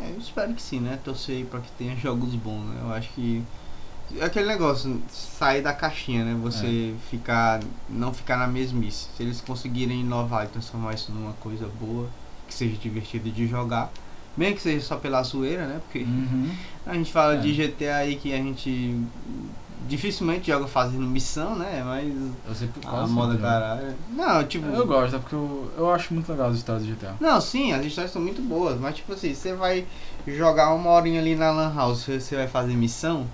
É, 0.00 0.10
eu 0.10 0.18
espero 0.18 0.52
que 0.54 0.62
sim, 0.62 0.80
né? 0.80 0.98
Torcer 1.04 1.44
pra 1.46 1.60
que 1.60 1.70
tenha 1.72 1.96
jogos 1.96 2.34
bons, 2.34 2.64
né? 2.64 2.80
Eu 2.82 2.92
acho 2.92 3.08
que. 3.14 3.42
É 4.18 4.24
aquele 4.24 4.46
negócio, 4.46 5.02
sair 5.10 5.60
da 5.60 5.72
caixinha, 5.74 6.24
né? 6.24 6.38
Você 6.42 6.94
ficar. 7.10 7.60
não 7.90 8.12
ficar 8.14 8.36
na 8.38 8.46
mesmice. 8.46 9.08
Se 9.16 9.22
eles 9.22 9.40
conseguirem 9.40 10.00
inovar 10.00 10.44
e 10.44 10.48
transformar 10.48 10.94
isso 10.94 11.12
numa 11.12 11.32
coisa 11.34 11.68
boa, 11.80 12.08
que 12.46 12.54
seja 12.54 12.76
divertida 12.76 13.28
de 13.28 13.46
jogar, 13.46 13.90
mesmo 14.36 14.56
que 14.56 14.62
seja 14.62 14.84
só 14.86 14.96
pela 14.96 15.22
zoeira, 15.22 15.66
né? 15.66 15.80
Porque 15.84 16.04
Uhum. 16.04 16.50
a 16.86 16.94
gente 16.94 17.12
fala 17.12 17.34
É. 17.34 17.38
de 17.40 17.52
GTA 17.52 17.96
aí 17.96 18.16
que 18.16 18.32
a 18.32 18.36
gente 18.38 18.98
dificilmente 19.86 20.50
joga 20.50 20.66
fazendo 20.66 21.06
missão, 21.06 21.54
né? 21.56 21.82
Mas 21.84 22.12
Eu 22.48 22.54
sempre 22.54 22.80
a 22.86 23.06
moda 23.06 23.36
caralho. 23.38 23.94
Não, 24.10 24.44
tipo. 24.44 24.66
Eu 24.68 24.86
gosto, 24.86 25.16
é 25.16 25.18
porque 25.18 25.34
eu, 25.34 25.70
eu 25.76 25.92
acho 25.92 26.12
muito 26.14 26.30
legal 26.30 26.48
as 26.50 26.56
histórias 26.56 26.84
de 26.86 26.92
GTA. 26.92 27.14
Não, 27.20 27.40
sim, 27.40 27.72
as 27.72 27.84
histórias 27.84 28.12
são 28.12 28.20
muito 28.20 28.42
boas, 28.42 28.78
mas 28.80 28.96
tipo 28.96 29.12
assim, 29.12 29.32
você 29.34 29.54
vai 29.54 29.86
jogar 30.26 30.74
uma 30.74 30.90
horinha 30.90 31.20
ali 31.20 31.34
na 31.36 31.50
Lan 31.50 31.72
House, 31.74 32.04
você- 32.06 32.36
vai 32.36 32.48
fazer 32.48 32.74
missão? 32.74 33.26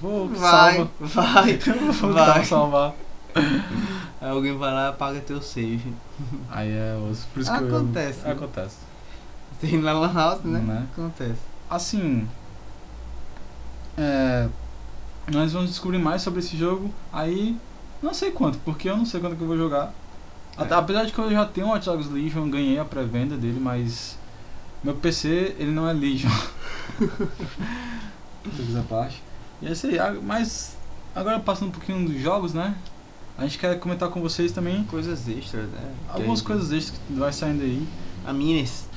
Vou, 0.00 0.28
Vai, 0.28 0.74
salva. 0.76 0.90
vai. 1.00 1.56
Vou 2.00 2.12
vai. 2.12 2.26
vai. 2.34 2.44
salvar. 2.44 2.94
Aí 4.20 4.28
alguém 4.28 4.56
vai 4.56 4.72
lá 4.72 4.86
e 4.86 4.88
apaga 4.90 5.20
teu 5.20 5.40
save. 5.40 5.94
Aí 6.50 6.70
é 6.70 6.94
osso. 7.10 7.26
Por 7.32 7.40
isso 7.40 7.50
que 7.50 7.56
Acontece, 7.64 8.20
eu. 8.22 8.26
né? 8.28 8.32
Acontece. 8.34 8.76
Tem 9.60 9.78
na 9.78 9.92
Lan 9.92 10.12
House, 10.12 10.42
né? 10.44 10.58
Né? 10.58 10.86
Acontece. 10.92 11.40
Assim. 11.68 12.26
É, 13.96 14.48
nós 15.28 15.52
vamos 15.52 15.70
descobrir 15.70 15.98
mais 15.98 16.22
sobre 16.22 16.40
esse 16.40 16.56
jogo 16.56 16.92
aí. 17.12 17.56
Não 18.02 18.14
sei 18.14 18.30
quanto, 18.30 18.58
porque 18.58 18.88
eu 18.88 18.96
não 18.96 19.04
sei 19.04 19.20
quando 19.20 19.36
que 19.36 19.42
eu 19.42 19.46
vou 19.46 19.56
jogar. 19.56 19.92
É. 20.58 20.74
Apesar 20.74 21.04
de 21.04 21.12
que 21.12 21.18
eu 21.18 21.30
já 21.30 21.44
tenho 21.44 21.66
o 21.66 21.70
Watch 21.70 21.86
Dogs 21.86 22.10
Legion, 22.10 22.48
ganhei 22.48 22.78
a 22.78 22.84
pré-venda 22.84 23.36
dele, 23.36 23.58
mas. 23.60 24.18
Meu 24.82 24.94
PC, 24.94 25.56
ele 25.58 25.70
não 25.70 25.88
é 25.88 25.92
Legion. 25.92 26.30
Todas 28.56 28.76
a 28.76 28.82
parte. 28.82 29.22
E 29.60 29.66
é 29.66 29.72
isso 29.72 29.86
aí. 29.86 29.98
Mas 30.22 30.76
agora 31.14 31.38
passando 31.38 31.68
um 31.68 31.72
pouquinho 31.72 32.08
dos 32.08 32.20
jogos, 32.20 32.54
né? 32.54 32.74
A 33.36 33.42
gente 33.42 33.58
quer 33.58 33.78
comentar 33.78 34.10
com 34.10 34.20
vocês 34.20 34.52
também 34.52 34.84
Coisas 34.84 35.26
extras, 35.28 35.66
né? 35.68 35.94
Algumas 36.08 36.42
coisas 36.42 36.72
extras 36.72 37.00
que 37.06 37.12
vai 37.14 37.32
saindo 37.32 37.62
aí. 37.62 37.86
A 38.26 38.32
Minis. 38.32 38.88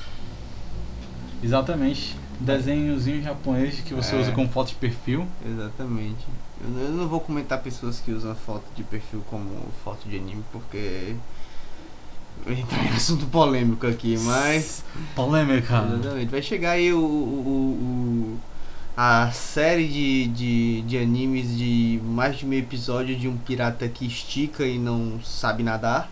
Exatamente. 1.42 2.16
Desenhozinho 2.40 3.22
japonês 3.22 3.80
que 3.80 3.94
você 3.94 4.14
É. 4.16 4.20
usa 4.20 4.32
como 4.32 4.48
foto 4.48 4.68
de 4.68 4.74
perfil. 4.74 5.26
Exatamente. 5.46 6.24
Eu, 6.60 6.82
eu 6.84 6.90
não 6.90 7.08
vou 7.08 7.20
comentar 7.20 7.60
pessoas 7.62 8.00
que 8.00 8.10
usam 8.12 8.34
foto 8.34 8.64
de 8.76 8.82
perfil 8.82 9.22
como 9.28 9.48
foto 9.84 10.08
de 10.08 10.16
anime, 10.16 10.42
porque. 10.52 11.14
Entrar 12.46 12.84
em 12.84 12.88
assunto 12.96 13.26
polêmico 13.26 13.86
aqui, 13.86 14.16
mas. 14.18 14.84
Polêmica. 15.14 15.84
Exatamente. 15.92 16.30
Vai 16.30 16.42
chegar 16.42 16.72
aí 16.72 16.92
o, 16.92 16.98
o, 16.98 17.00
o- 18.36 18.38
a 18.96 19.30
série 19.32 19.88
de, 19.88 20.26
de, 20.28 20.82
de 20.82 20.98
animes 20.98 21.56
de 21.56 22.00
mais 22.04 22.36
de 22.38 22.46
meio 22.46 22.62
episódio 22.62 23.16
de 23.16 23.26
um 23.26 23.36
pirata 23.36 23.88
que 23.88 24.06
estica 24.06 24.64
e 24.64 24.78
não 24.78 25.20
sabe 25.22 25.62
nadar. 25.64 26.08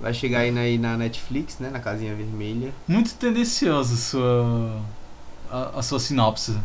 Vai 0.00 0.12
chegar 0.14 0.40
aí 0.40 0.50
na, 0.52 0.60
aí 0.60 0.78
na 0.78 0.96
Netflix, 0.96 1.58
né? 1.58 1.68
Na 1.70 1.80
casinha 1.80 2.14
vermelha. 2.14 2.72
Muito 2.86 3.14
tendencioso 3.14 3.96
sua. 3.96 4.80
A, 5.50 5.78
a 5.78 5.82
sua 5.82 6.00
sinopse. 6.00 6.56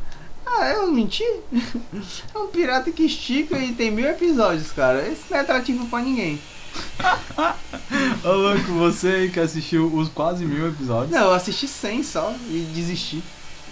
Ah, 0.45 0.69
eu 0.69 0.91
menti? 0.91 1.23
É 2.33 2.37
um 2.37 2.47
pirata 2.47 2.91
que 2.91 3.03
estica 3.03 3.57
e 3.57 3.73
tem 3.73 3.91
mil 3.91 4.07
episódios, 4.07 4.71
cara. 4.71 5.07
Esse 5.07 5.23
não 5.29 5.37
é 5.37 5.41
atrativo 5.41 5.85
pra 5.87 6.01
ninguém. 6.01 6.39
Ô 8.23 8.31
louco, 8.31 8.71
você 8.73 9.29
que 9.31 9.39
assistiu 9.39 9.93
os 9.93 10.09
quase 10.09 10.45
mil 10.45 10.67
episódios. 10.67 11.11
Não, 11.11 11.27
eu 11.27 11.33
assisti 11.33 11.67
100 11.67 12.03
só 12.03 12.33
e 12.49 12.69
desisti. 12.73 13.23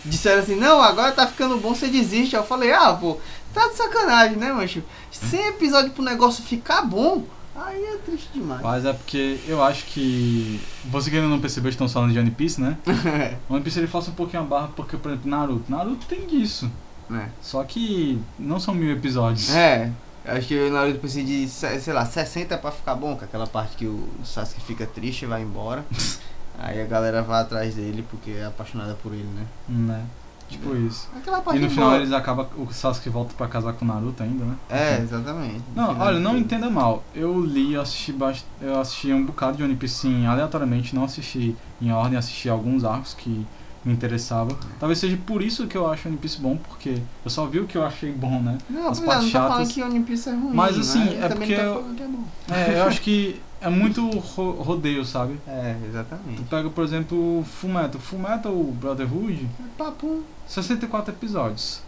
Disseram 0.06 0.42
assim, 0.42 0.56
não, 0.56 0.82
agora 0.82 1.12
tá 1.12 1.28
ficando 1.28 1.58
bom, 1.58 1.76
você 1.76 1.88
desiste. 1.88 2.36
Eu 2.36 2.44
falei, 2.44 2.72
ah, 2.72 2.94
pô, 2.94 3.18
tá 3.54 3.68
de 3.68 3.76
sacanagem, 3.76 4.38
né, 4.38 4.52
mancho? 4.52 4.84
100 5.12 5.48
episódios 5.48 5.94
pro 5.94 6.04
negócio 6.04 6.44
ficar 6.44 6.82
bom, 6.82 7.26
aí 7.66 7.84
é 7.84 7.98
triste 7.98 8.30
demais. 8.34 8.62
Mas 8.62 8.86
é 8.86 8.94
porque 8.94 9.40
eu 9.48 9.64
acho 9.64 9.86
que. 9.86 10.60
Você 10.86 11.10
que 11.10 11.16
ainda 11.18 11.28
não 11.30 11.40
percebeu, 11.40 11.70
estamos 11.70 11.92
falando 11.94 12.12
de 12.14 12.20
One 12.20 12.32
Piece, 12.32 12.60
né? 12.62 12.78
One 13.50 13.62
Piece 13.64 13.80
ele 13.80 13.88
força 13.88 14.12
um 14.12 14.16
pouquinho 14.16 14.44
a 14.44 14.46
barra 14.46 14.70
porque, 14.76 14.98
por 14.98 15.12
exemplo, 15.12 15.30
Naruto. 15.30 15.72
Naruto 15.72 16.06
tem 16.08 16.26
disso. 16.28 16.70
é. 17.12 17.28
Só 17.42 17.64
que 17.64 18.20
não 18.38 18.60
são 18.60 18.74
mil 18.74 18.92
episódios. 18.92 19.50
É, 19.54 19.92
acho 20.26 20.48
que 20.48 20.58
o 20.58 20.72
Naruto 20.72 21.00
precisa 21.00 21.26
de, 21.26 21.48
se- 21.48 21.80
sei 21.80 21.94
lá, 21.94 22.06
60 22.06 22.58
pra 22.58 22.72
ficar 22.72 22.96
bom, 22.96 23.16
com 23.16 23.26
aquela 23.26 23.48
parte 23.48 23.76
que 23.78 23.86
o 23.86 24.08
Sasuke 24.24 24.62
fica 24.62 24.86
triste 24.86 25.24
e 25.24 25.28
vai 25.28 25.42
embora. 25.42 25.86
aí 26.60 26.82
a 26.82 26.86
galera 26.86 27.22
vai 27.22 27.42
atrás 27.42 27.76
dele 27.76 28.04
porque 28.10 28.32
é 28.32 28.46
apaixonada 28.46 28.94
por 29.02 29.14
ele, 29.14 29.24
né? 29.36 29.46
Né? 29.68 30.04
Tipo 30.50 30.76
isso. 30.76 31.08
Aquela 31.16 31.42
parte 31.42 31.60
E 31.60 31.62
no 31.62 31.70
final 31.70 31.90
boa. 31.90 31.98
eles 32.02 32.12
acabam. 32.12 32.48
O 32.58 32.74
Sasuke 32.74 33.10
volta 33.10 33.34
pra 33.38 33.48
casar 33.48 33.74
com 33.74 33.86
o 33.86 33.88
Naruto 33.88 34.24
ainda, 34.24 34.44
né? 34.46 34.56
É, 34.70 35.00
exatamente. 35.02 35.62
Não, 35.76 35.98
olha, 36.00 36.18
de 36.18 36.24
não 36.24 36.36
entenda 36.38 36.70
mal. 36.70 37.04
Eu 37.14 37.40
li, 37.46 37.74
eu 37.74 37.82
assisti, 37.82 38.12
bast... 38.12 38.46
eu 38.62 38.80
assisti 38.80 39.14
um 39.14 39.24
bocado 39.26 39.58
de 39.58 39.64
One 39.64 39.76
Piece 39.76 39.96
sim, 39.96 40.26
aleatoriamente, 40.26 40.96
não 40.96 41.04
assisti 41.04 41.56
em 41.82 41.92
ordem, 41.92 42.18
assisti 42.18 42.50
alguns 42.50 42.84
arcos 42.84 43.14
que 43.14 43.46
me 43.86 43.94
interessavam. 43.94 44.58
Talvez 44.80 45.00
seja 45.00 45.18
por 45.26 45.42
isso 45.42 45.66
que 45.68 45.78
eu 45.78 45.90
acho 45.90 46.08
One 46.10 46.18
Piece 46.18 46.40
bom, 46.42 46.58
porque 46.58 46.98
eu 47.24 47.30
só 47.32 47.46
vi 47.46 47.60
o 47.60 47.66
que 47.66 47.78
eu 47.78 47.86
achei 47.86 48.12
bom, 48.12 48.42
né? 48.42 48.58
Não, 48.70 48.90
as 48.90 49.02
é, 49.02 49.06
partes 49.06 49.26
não 49.26 49.32
tô 49.42 49.48
falando 49.48 49.58
chatas. 49.60 49.72
que 49.74 49.82
One 49.84 50.00
Piece 50.02 50.30
é 50.30 50.34
ruim. 50.34 50.54
Mas, 50.54 50.78
assim, 50.78 51.00
mas 51.06 51.14
é 51.14 51.30
também 51.30 51.48
porque 51.48 51.58
não 51.58 51.64
eu- 51.64 51.76
falando 51.76 51.96
que 51.96 52.04
é 52.04 52.08
bom. 52.08 52.24
É, 52.52 52.80
eu 52.80 52.84
acho 52.86 53.02
que 53.02 53.42
é 53.62 53.70
muito 53.70 54.08
ro- 54.10 54.62
rodeio, 54.62 55.04
sabe? 55.06 55.40
É, 55.48 55.76
Tu 55.82 55.88
exatamente. 55.90 56.42
pega, 56.44 56.70
por 56.70 56.84
exemplo, 56.84 57.44
Fullmetal. 57.46 58.00
Fullmetal 58.02 58.54
Brotherhood, 58.64 59.48
É 59.60 59.64
papo. 59.78 60.24
64 60.48 61.14
episódios. 61.14 61.82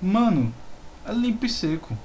Mano, 0.00 0.52
é 1.06 1.12
limpo 1.12 1.44
e 1.46 1.48
seco. 1.48 1.96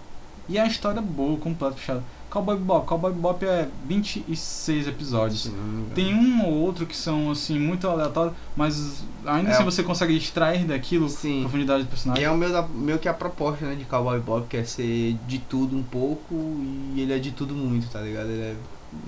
E 0.50 0.60
a 0.60 0.66
história 0.66 1.00
é 1.00 1.04
boa, 1.04 1.38
completa, 1.38 1.76
fechada. 1.76 2.04
Cowboy 2.30 2.58
Bebop. 2.58 2.88
Cowboy 2.88 3.14
Bebop 3.14 3.46
é 3.46 3.70
26 3.88 4.88
episódios. 4.88 5.46
engano. 5.46 5.86
Tem 5.94 6.14
um 6.16 6.44
ou 6.46 6.52
outro 6.54 6.86
que 6.88 6.96
são, 6.98 7.30
assim, 7.32 7.60
muito 7.60 7.88
aleatórios, 7.88 8.36
mas 8.58 9.04
ainda 9.26 9.52
É. 9.52 9.54
assim 9.54 9.64
você 9.64 9.84
consegue 9.84 10.18
extrair 10.18 10.66
daquilo 10.66 11.08
Sim. 11.08 11.42
profundidade 11.42 11.84
do 11.84 11.88
E 11.88 11.90
personagem. 11.90 12.24
é 12.26 12.32
o 12.32 12.36
meu, 12.38 12.52
da- 12.52 12.64
meio 12.68 12.98
que 12.98 13.08
a 13.08 13.14
proposta, 13.14 13.66
né, 13.66 13.76
de 13.76 13.86
Cowboy 13.86 14.20
Bob, 14.20 14.48
que 14.48 14.58
é 14.58 14.64
ser 14.66 15.16
de 15.28 15.38
tudo 15.40 15.78
um 15.78 15.84
pouco 15.84 16.34
e 16.34 16.96
ele 17.02 17.14
é 17.14 17.20
de 17.20 17.32
tudo 17.32 17.54
muito, 17.54 17.88
tá 17.90 18.02
ligado? 18.02 18.30
Ele 18.30 18.42
é 18.42 18.56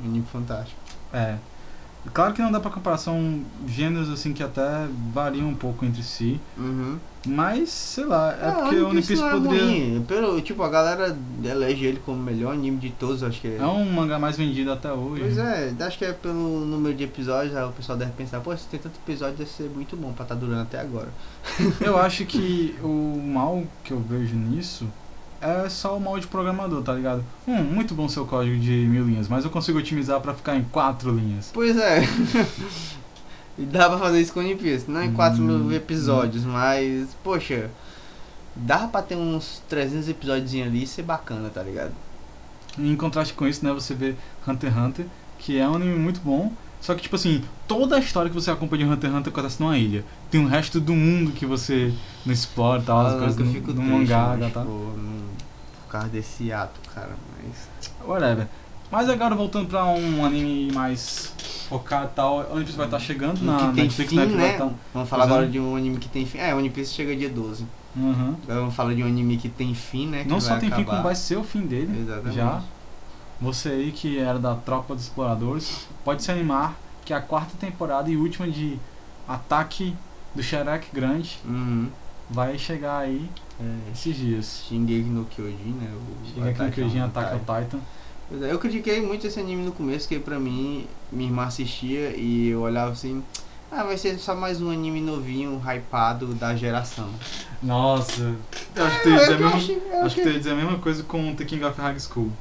um 0.04 0.06
anime 0.10 0.26
fantástico. 0.32 0.80
É. 1.14 1.36
Claro 2.14 2.34
que 2.36 2.42
não 2.42 2.52
dá 2.52 2.60
pra 2.60 2.70
comparação 2.70 3.42
gêneros 3.68 4.12
assim 4.12 4.32
que 4.32 4.44
até 4.44 4.62
variam 5.12 5.48
um 5.50 5.56
pouco 5.56 5.84
entre 5.84 6.04
si, 6.04 6.40
Uhum. 6.56 7.00
mas 7.26 7.70
sei 7.72 8.06
lá, 8.06 8.32
é 8.40 8.48
Ah, 8.48 8.52
porque 8.62 8.76
o 8.76 8.90
One 8.90 9.02
Piece 9.02 9.24
é 9.24 9.30
poderia. 9.32 9.60
ruim. 9.64 10.06
Pelo, 10.08 10.40
tipo, 10.40 10.62
a 10.62 10.70
galera 10.70 11.18
elege 11.44 11.84
ele 11.84 12.00
como 12.06 12.20
o 12.20 12.22
melhor 12.24 12.54
anime 12.54 12.78
de 12.78 12.92
todos, 12.92 13.24
acho 13.24 13.42
que 13.42 13.48
é. 13.48 13.58
É 13.58 13.66
um 13.66 13.92
mangá 13.92 14.20
mais 14.20 14.38
vendido 14.38 14.72
até 14.72 14.94
hoje. 14.94 15.22
Pois 15.24 15.38
é, 15.40 15.74
acho 15.80 15.98
que 15.98 16.06
é 16.06 16.14
pelo 16.14 16.60
número 16.64 16.94
de 16.96 17.06
episódios, 17.06 17.56
aí 17.56 17.64
o 17.68 17.72
pessoal 17.72 17.98
deve 17.98 18.12
pensar, 18.12 18.40
pô, 18.40 18.56
se 18.56 18.68
tem 18.68 18.80
tanto 18.80 19.00
episódio, 19.04 19.38
deve 19.38 19.50
ser 19.50 19.68
muito 19.74 19.98
bom 19.98 20.14
pra 20.14 20.26
estar 20.26 20.36
durando 20.36 20.62
até 20.62 20.80
agora. 20.80 21.10
Eu 21.82 21.98
acho 21.98 22.24
que 22.28 22.76
o 22.84 23.20
mal 23.34 23.64
que 23.84 23.92
eu 23.94 24.00
vejo 24.00 24.36
nisso 24.36 24.88
é 25.46 25.70
só 25.70 25.96
o 25.98 26.02
mal 26.02 26.20
de 26.20 26.28
programador, 26.28 26.82
tá 26.82 26.94
ligado? 26.94 27.24
Hum, 27.48 27.64
muito 27.64 27.94
bom 27.94 28.08
seu 28.10 28.26
código 28.26 28.58
de 28.58 28.72
mil 28.72 29.06
linhas, 29.06 29.28
mas 29.28 29.44
eu 29.46 29.50
consigo 29.52 29.78
otimizar 29.80 30.20
pra 30.22 30.34
ficar 30.34 30.56
em 30.56 30.64
quatro 30.64 31.12
linhas. 31.16 31.52
Pois 31.54 31.78
é. 31.78 32.02
e 33.58 33.64
dá 33.64 33.90
pra 33.90 33.98
fazer 33.98 34.22
isso 34.22 34.34
com 34.34 34.40
One 34.42 34.56
Piece. 34.56 34.90
Não 34.90 35.04
em 35.04 35.12
4 35.14 35.42
Hum, 35.42 35.46
mil 35.60 35.72
episódios, 35.76 36.44
mas, 36.44 37.16
poxa, 37.24 37.70
dá 38.56 38.88
pra 38.88 39.02
ter 39.02 39.16
uns 39.16 39.62
300 39.70 40.10
episódios 40.10 40.54
ali 40.62 40.84
e 40.84 40.88
ser 40.88 41.04
bacana, 41.04 41.50
tá 41.50 41.62
ligado? 41.64 41.92
Em 42.78 42.96
contraste 42.96 43.34
com 43.34 43.48
isso, 43.48 43.64
né, 43.66 43.72
você 43.72 43.94
vê 43.94 44.16
Hunter 44.48 44.70
x 44.72 44.78
Hunter, 44.80 45.06
que 45.40 45.58
é 45.58 45.68
um 45.68 45.76
anime 45.76 45.98
muito 45.98 46.20
bom, 46.20 46.52
só 46.82 46.94
que 46.94 47.02
tipo 47.02 47.16
assim, 47.16 47.42
toda 47.68 47.96
a 47.96 48.00
história 48.00 48.30
que 48.30 48.36
você 48.36 48.52
acompanha 48.52 48.86
de 48.86 48.92
Hunter 48.92 49.10
x 49.10 49.20
Hunter 49.20 49.32
acontece 49.34 49.62
numa 49.62 49.78
ilha. 49.78 50.04
Tem 50.30 50.44
o 50.44 50.48
resto 50.48 50.80
do 50.82 50.94
mundo 50.94 51.32
que 51.32 51.46
você 51.46 51.94
não 52.26 52.34
explora, 52.34 52.82
tal, 52.82 53.06
as 53.08 53.14
coisas 53.18 53.38
no, 53.38 53.82
mangá, 53.82 54.36
mas, 54.38 54.52
tá? 54.54 54.62
pô, 54.62 54.70
no- 54.70 55.15
por 55.86 55.92
causa 55.92 56.08
desse 56.08 56.52
ato, 56.52 56.80
cara, 56.94 57.12
mas... 57.38 57.70
Whatever. 58.08 58.48
Mas 58.92 59.10
agora 59.10 59.36
voltando 59.36 59.68
pra 59.68 59.86
um 59.86 60.24
anime 60.26 60.72
mais 60.72 61.34
focado 61.68 62.06
e 62.06 62.16
tal, 62.16 62.52
One 62.52 62.64
Piece 62.64 62.78
vai 62.78 62.86
estar 62.86 63.00
chegando 63.00 63.42
Um 63.42 63.46
na 63.46 63.58
que 63.58 63.74
tem 63.74 63.84
Netflix, 63.84 64.10
fim, 64.10 64.16
né? 64.18 64.26
Que 64.28 64.34
vai 64.36 64.52
né? 64.52 64.58
tá... 64.58 64.70
Vamos 64.94 65.10
falar 65.10 65.24
é. 65.24 65.28
agora 65.28 65.48
de 65.48 65.60
um 65.60 65.76
anime 65.76 65.98
que 65.98 66.08
tem 66.08 66.26
fim. 66.26 66.38
É, 66.38 66.54
One 66.54 66.70
Piece 66.70 66.94
chega 66.94 67.16
dia 67.16 67.30
12. 67.30 67.66
Uhum. 67.96 68.36
Agora 68.44 68.60
vamos 68.60 68.76
falar 68.76 68.94
de 68.94 69.04
um 69.04 69.08
anime 69.08 69.38
que 69.38 69.50
tem 69.50 69.74
fim, 69.74 70.08
né? 70.08 70.24
que 70.24 70.30
Não 70.30 70.40
só 70.40 70.52
vai 70.52 70.60
tem 70.60 70.70
fim, 70.70 70.76
acabar. 70.82 70.92
como 70.92 71.04
vai 71.04 71.16
ser 71.16 71.38
o 71.38 71.44
fim 71.44 71.62
dele. 71.66 72.02
Exatamente. 72.02 72.36
Já. 72.36 72.62
Você 73.42 73.70
aí 73.70 73.92
que 73.92 74.20
era 74.20 74.38
da 74.38 74.56
tropa 74.56 74.96
dos 74.96 75.06
exploradores, 75.06 75.88
pode 76.04 76.24
se 76.24 76.32
animar 76.32 76.76
que 77.04 77.14
a 77.14 77.22
quarta 77.22 77.54
temporada 77.60 78.10
e 78.10 78.16
última 78.16 78.48
de 78.48 78.78
Ataque 79.28 79.96
do 80.34 80.44
Shrek 80.44 80.88
Grande 80.94 81.40
Uhum. 81.46 81.90
vai 82.30 82.58
chegar 82.58 83.00
aí 83.00 83.30
É, 83.60 83.92
esses 83.94 84.16
dias. 84.16 84.64
Shingeki 84.68 85.10
no 85.10 85.26
Kyojin, 85.26 85.76
né? 85.82 85.94
O 86.38 86.44
aqui 86.50 86.64
no 86.64 86.72
Kyojin 86.72 87.02
on 87.02 87.06
Attack 87.06 87.36
on 87.36 87.40
Titan. 87.40 87.80
É, 88.42 88.52
eu 88.52 88.60
critiquei 88.60 89.02
muito 89.02 89.28
esse 89.28 89.40
anime 89.40 89.64
no 89.64 89.72
começo, 89.72 90.08
que 90.08 90.20
pra 90.20 90.40
mim, 90.40 90.88
minha 91.12 91.30
irmã 91.30 91.44
assistia 91.44 92.16
e 92.18 92.50
eu 92.50 92.62
olhava 92.62 92.92
assim, 92.92 93.24
ah, 93.72 93.84
vai 93.84 93.98
ser 93.98 94.18
só 94.18 94.36
mais 94.36 94.62
um 94.62 94.70
anime 94.72 95.00
novinho, 95.00 95.62
hypado 95.66 96.34
da 96.34 96.56
geração. 96.56 97.10
Nossa, 97.62 98.36
eu 98.76 98.86
acho 98.86 98.98
que 98.98 99.04
tu 99.04 99.10
ia 99.10 99.18
dizer 99.20 99.34
a 99.34 99.36
É, 99.36 99.40
mesma, 99.40 100.06
acho 100.06 100.16
que 100.16 100.22
tu 100.22 100.30
ia 100.30 100.38
dizer 100.38 100.52
a 100.52 100.56
mesma 100.56 100.78
coisa 100.80 101.04
com 101.04 101.36
The 101.36 101.46
King 101.46 101.64
of 101.64 101.80
High 101.80 102.00
School. 102.00 102.32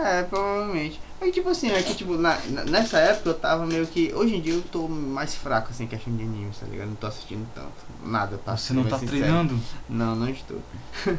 É, 0.00 0.22
provavelmente. 0.22 1.00
Aí 1.20 1.32
tipo 1.32 1.48
assim, 1.48 1.70
é 1.72 1.82
que 1.82 1.92
tipo, 1.94 2.16
na, 2.16 2.38
na- 2.50 2.64
nessa 2.64 2.98
época 2.98 3.30
eu 3.30 3.34
tava 3.38 3.66
meio 3.66 3.84
que. 3.86 4.12
Hoje 4.14 4.36
em 4.36 4.40
dia 4.40 4.54
eu 4.54 4.62
tô 4.62 4.86
mais 4.86 5.34
fraco 5.34 5.70
assim 5.70 5.84
em 5.84 5.86
questão 5.88 6.14
de 6.16 6.22
animes, 6.22 6.56
tá 6.58 6.66
ligado? 6.66 6.88
Não 6.88 6.94
tô 6.94 7.08
assistindo 7.08 7.44
tanto. 7.52 7.72
Nada, 8.04 8.38
pra 8.38 8.56
Você 8.56 8.72
não 8.72 8.84
tá 8.84 8.96
sincero. 8.98 9.18
treinando? 9.18 9.58
Não, 9.88 10.14
não 10.14 10.28
estou. 10.28 10.60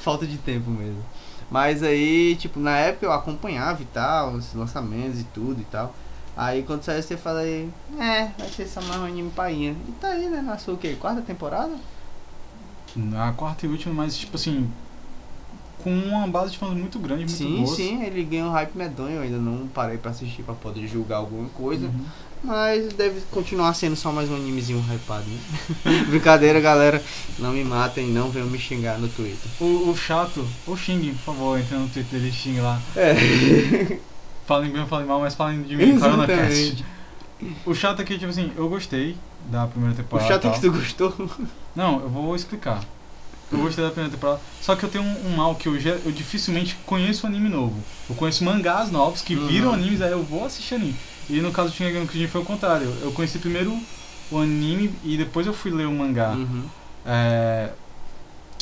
Falta 0.00 0.26
de 0.26 0.38
tempo 0.38 0.70
mesmo. 0.70 1.04
Mas 1.48 1.82
aí, 1.84 2.34
tipo, 2.36 2.58
na 2.58 2.76
época 2.76 3.06
eu 3.06 3.12
acompanhava 3.12 3.80
e 3.82 3.86
tal, 3.86 4.32
os 4.32 4.54
lançamentos 4.54 5.20
e 5.20 5.24
tudo 5.24 5.60
e 5.60 5.64
tal. 5.64 5.94
Aí 6.36 6.62
quando 6.64 6.82
saiu 6.82 7.02
você 7.02 7.16
fala 7.16 7.40
aí, 7.40 7.68
é, 7.98 8.30
vai 8.38 8.48
ser 8.48 8.66
só 8.66 8.80
mais 8.82 9.00
um 9.00 9.04
anime 9.04 9.30
painha. 9.30 9.76
E 9.88 9.92
tá 9.92 10.08
aí, 10.08 10.28
né? 10.28 10.40
Nasceu 10.42 10.74
o 10.74 10.78
quê? 10.78 10.96
Quarta 10.98 11.20
temporada? 11.22 11.74
A 13.16 13.32
quarta 13.32 13.66
e 13.66 13.68
última, 13.68 13.94
mas 13.94 14.16
tipo 14.16 14.36
assim, 14.36 14.68
com 15.82 15.92
uma 15.92 16.26
base 16.26 16.52
de 16.52 16.58
fãs 16.58 16.72
muito 16.76 16.98
grande, 16.98 17.24
muito 17.24 17.32
sim, 17.32 17.66
sim, 17.66 18.02
ele 18.02 18.22
ganhou 18.24 18.48
um 18.48 18.52
hype 18.52 18.74
medonho, 18.74 19.16
eu 19.16 19.22
ainda 19.22 19.38
não 19.38 19.66
parei 19.68 19.98
pra 19.98 20.10
assistir 20.10 20.42
pra 20.42 20.54
poder 20.54 20.86
julgar 20.86 21.16
alguma 21.16 21.48
coisa. 21.50 21.86
Uhum. 21.86 22.04
Mas 22.42 22.92
deve 22.94 23.20
continuar 23.30 23.74
sendo 23.74 23.94
só 23.96 24.10
mais 24.10 24.30
um 24.30 24.34
animezinho 24.34 24.82
hypado, 24.90 25.24
né? 25.26 26.04
Brincadeira, 26.08 26.58
galera. 26.58 27.02
Não 27.38 27.52
me 27.52 27.62
matem, 27.62 28.06
não 28.06 28.30
venham 28.30 28.48
me 28.48 28.58
xingar 28.58 28.98
no 28.98 29.08
Twitter. 29.08 29.50
O, 29.60 29.90
o 29.90 29.96
chato, 29.96 30.46
o 30.66 30.74
Xing, 30.74 31.12
por 31.12 31.34
favor, 31.34 31.58
entra 31.58 31.78
no 31.78 31.88
Twitter 31.88 32.18
dele 32.18 32.30
e 32.30 32.32
xingue 32.32 32.60
lá. 32.60 32.80
É. 32.96 33.14
Falem 34.46 34.70
bem 34.72 34.80
ou 34.80 34.86
falem 34.88 35.06
mal, 35.06 35.20
mas 35.20 35.34
falem 35.34 35.62
de 35.62 35.76
mim, 35.76 35.96
CoronaCast. 35.98 36.84
O 37.64 37.72
chato 37.72 38.02
é 38.02 38.04
que, 38.04 38.14
tipo 38.18 38.30
assim, 38.30 38.50
eu 38.56 38.68
gostei 38.68 39.16
da 39.48 39.66
primeira 39.66 39.94
O 39.94 39.96
temporada. 39.96 40.28
chato 40.28 40.44
e 40.44 40.48
é 40.48 40.52
que 40.52 40.60
tu 40.60 40.72
gostou. 40.72 41.30
Não, 41.76 42.00
eu 42.00 42.08
vou 42.08 42.34
explicar. 42.34 42.80
Eu 43.52 43.58
gostei 43.58 43.84
da 43.84 43.90
primeira 43.90 44.14
temporada. 44.14 44.40
Só 44.60 44.76
que 44.76 44.84
eu 44.84 44.88
tenho 44.88 45.02
um, 45.04 45.26
um 45.32 45.36
mal 45.36 45.54
que 45.56 45.66
eu, 45.68 45.78
ge- 45.78 45.98
eu 46.04 46.12
dificilmente 46.12 46.76
conheço 46.86 47.26
anime 47.26 47.48
novo. 47.48 47.76
Eu 48.08 48.14
conheço 48.14 48.44
mangás 48.44 48.90
novos 48.90 49.22
que 49.22 49.34
Uhum. 49.34 49.46
viram 49.48 49.72
animes, 49.72 50.00
aí 50.00 50.12
eu 50.12 50.22
vou 50.22 50.44
assistir 50.44 50.76
anime. 50.76 50.94
E 51.28 51.40
no 51.40 51.50
caso 51.50 51.70
do 51.70 51.74
Shingeki 51.74 51.98
no 51.98 52.06
Kyojin 52.06 52.28
foi 52.28 52.40
o 52.40 52.44
contrário. 52.44 52.86
Eu 53.02 53.10
conheci 53.12 53.38
primeiro 53.38 53.76
o 54.30 54.38
anime 54.38 54.92
e 55.04 55.16
depois 55.16 55.46
eu 55.46 55.52
fui 55.52 55.70
ler 55.70 55.86
o 55.86 55.92
mangá. 55.92 56.30
Uhum. 56.30 56.62
É... 57.04 57.70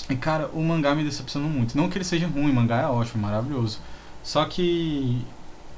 E 0.09 0.17
cara, 0.17 0.49
o 0.55 0.63
mangá 0.63 0.95
me 0.95 1.05
decepcionou 1.05 1.51
muito. 1.51 1.77
Não 1.77 1.89
que 1.91 1.99
ele 1.99 2.05
seja 2.05 2.27
ruim, 2.27 2.51
o 2.51 2.55
mangá 2.55 2.81
é 2.83 2.87
ótimo, 2.87 3.23
maravilhoso. 3.23 3.79
Só 4.23 4.45
que 4.47 5.21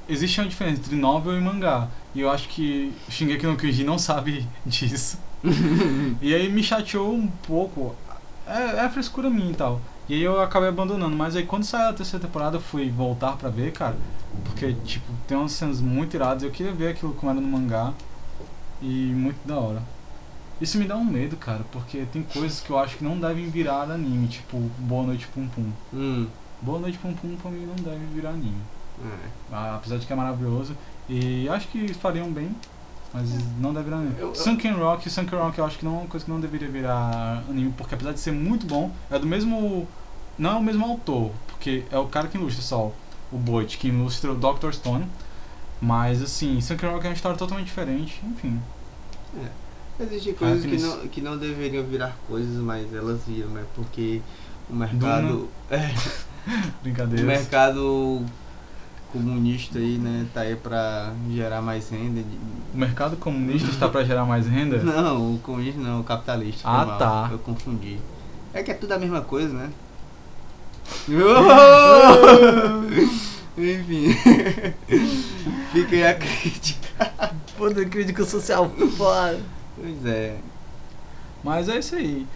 existe 0.09 0.41
uma 0.41 0.49
diferença 0.49 0.79
entre 0.81 0.95
novel 0.95 1.37
e 1.37 1.41
mangá. 1.41 1.89
E 2.15 2.21
eu 2.21 2.31
acho 2.31 2.49
que 2.49 2.93
o 3.09 3.11
Shingeki 3.11 3.47
no 3.47 3.57
Kyojin 3.57 3.85
não 3.85 3.99
sabe 3.99 4.47
disso. 4.65 5.19
E 6.23 6.35
aí 6.35 6.49
me 6.51 6.63
chateou 6.63 7.15
um 7.15 7.27
pouco. 7.27 7.95
É, 8.51 8.85
é 8.85 8.89
frescura 8.89 9.31
minha 9.31 9.51
e 9.51 9.55
tal. 9.55 9.81
E 10.09 10.15
aí 10.15 10.23
eu 10.23 10.41
acabei 10.41 10.69
abandonando. 10.69 11.15
Mas 11.17 11.37
aí 11.37 11.45
quando 11.47 11.65
saiu 11.65 11.91
a 11.91 11.93
terceira 11.93 12.25
temporada 12.25 12.57
eu 12.57 12.61
fui 12.61 12.91
voltar 12.91 13.37
pra 13.37 13.49
ver, 13.49 13.73
cara. 13.73 13.97
Porque, 14.45 14.73
tipo, 14.85 15.07
tem 15.27 15.37
umas 15.37 15.53
cenas 15.53 15.81
muito 15.81 16.15
iradas. 16.15 16.43
Eu 16.43 16.51
queria 16.51 16.73
ver 16.73 16.89
aquilo 16.89 17.15
como 17.15 17.31
era 17.31 17.41
no 17.41 17.47
mangá. 17.49 17.93
E 18.83 19.13
muito 19.15 19.39
da 19.47 19.57
hora. 19.59 19.83
Isso 20.61 20.79
me 20.79 20.85
dá 20.87 20.97
um 20.97 21.05
medo, 21.05 21.37
cara. 21.37 21.65
Porque 21.71 22.05
tem 22.13 22.23
coisas 22.23 22.61
que 22.61 22.71
eu 22.71 22.79
acho 22.79 22.97
que 22.97 23.05
não 23.05 23.19
devem 23.19 23.49
virar 23.49 23.83
anime. 23.91 24.29
Tipo, 24.29 24.59
Boa 24.79 25.07
Noite 25.07 25.27
Pum 25.29 25.49
Pum. 25.49 25.71
Hum. 25.93 26.27
Boa 26.61 26.79
Noite 26.79 26.99
Pum 26.99 27.15
Pum 27.15 27.37
pra 27.41 27.51
mim 27.51 27.67
não 27.67 27.75
deve 27.77 28.05
virar 28.07 28.31
anime. 28.31 28.61
É. 29.03 29.29
Ah, 29.53 29.77
Apesar 29.77 29.97
de 29.97 30.07
que 30.07 30.13
é 30.13 30.17
maravilhoso. 30.17 30.77
E 31.09 31.49
acho 31.49 31.69
que 31.69 31.93
fariam 31.95 32.31
bem. 32.31 32.55
Mas 33.13 33.29
não 33.59 33.73
deve 33.75 33.87
virar 33.87 33.97
anime. 33.99 34.15
Eu- 34.19 34.29
eu- 34.29 34.35
Sunken 34.35 34.73
Rock, 34.75 35.11
Sunken 35.11 35.39
Rock 35.39 35.59
eu 35.59 35.65
acho 35.65 35.79
que 35.79 35.85
não 35.85 35.97
é 35.97 35.99
uma 36.01 36.07
coisa 36.07 36.25
que 36.25 36.31
não 36.31 36.41
deveria 36.41 36.69
virar 36.69 37.43
anime, 37.49 37.73
porque 37.77 37.95
apesar 37.95 38.13
de 38.13 38.21
ser 38.21 38.33
muito 38.33 38.67
bom, 38.67 38.91
é 39.11 39.19
do 39.19 39.27
mesmo. 39.27 39.87
Não 40.39 40.51
é 40.53 40.55
o 40.55 40.63
mesmo 40.63 40.85
autor, 40.87 41.33
porque 41.49 41.85
é 41.91 41.99
o 41.99 42.07
cara 42.07 42.29
que 42.29 42.39
ilustra 42.39 42.63
só 42.63 42.93
o 43.33 43.37
Boit, 43.37 43.77
que 43.79 43.89
ilustra 43.89 44.33
o 44.33 44.35
Dr. 44.37 44.73
Stone. 44.73 45.07
Mas 45.83 46.23
assim, 46.23 46.61
Sunken 46.61 46.91
Rock 46.91 47.07
é 47.07 47.09
uma 47.11 47.15
história 47.15 47.37
totalmente 47.39 47.67
diferente, 47.67 48.21
enfim. 48.25 48.61
Existem 49.99 50.33
coisas 50.33 50.61
que 50.65 50.67
Happiness. 50.69 50.83
não, 50.97 51.09
que 51.09 51.21
não 51.21 51.37
deveriam 51.37 51.85
virar 51.85 52.17
coisas, 52.27 52.55
mas 52.57 52.93
elas 52.95 53.21
viram, 53.27 53.49
né? 53.51 53.65
Porque 53.75 54.23
o 54.71 54.75
mercado. 54.75 55.49
É, 55.71 55.77
o 56.49 56.83
Brincadeiras. 56.83 57.27
mercado 57.27 58.25
comunista 59.13 59.79
aí, 59.79 59.99
né? 59.99 60.27
Tá 60.33 60.43
aí 60.43 60.57
pra 60.57 61.13
gerar 61.31 61.61
mais 61.61 61.91
renda. 61.91 62.23
O 62.73 62.77
mercado 62.77 63.17
comunista 63.17 63.69
está 63.69 63.89
para 63.89 64.05
gerar 64.05 64.25
mais 64.25 64.47
renda? 64.47 64.79
Não, 64.83 65.35
o 65.35 65.39
comunista 65.39 65.81
não, 65.81 66.01
o 66.01 66.05
capitalista. 66.05 66.69
Ah, 66.69 66.87
mal, 66.87 66.99
tá. 66.99 67.29
Eu 67.31 67.39
confundi. 67.39 67.99
É 68.53 68.63
que 68.63 68.71
é 68.71 68.75
tudo 68.75 68.93
a 68.93 68.99
mesma 68.99 69.21
coisa, 69.21 69.53
né? 69.53 69.71
Enfim. 73.57 74.15
Fica 75.73 75.97
aí 75.97 76.07
a 76.07 76.15
crítica. 76.15 76.81
Puta 77.57 77.85
crítica 77.85 78.25
social 78.25 78.71
foda. 78.97 79.41
Pois 79.77 80.07
é. 80.07 80.37
Mas 81.43 81.69
é 81.69 81.79
isso 81.79 81.95
aí. 81.95 82.27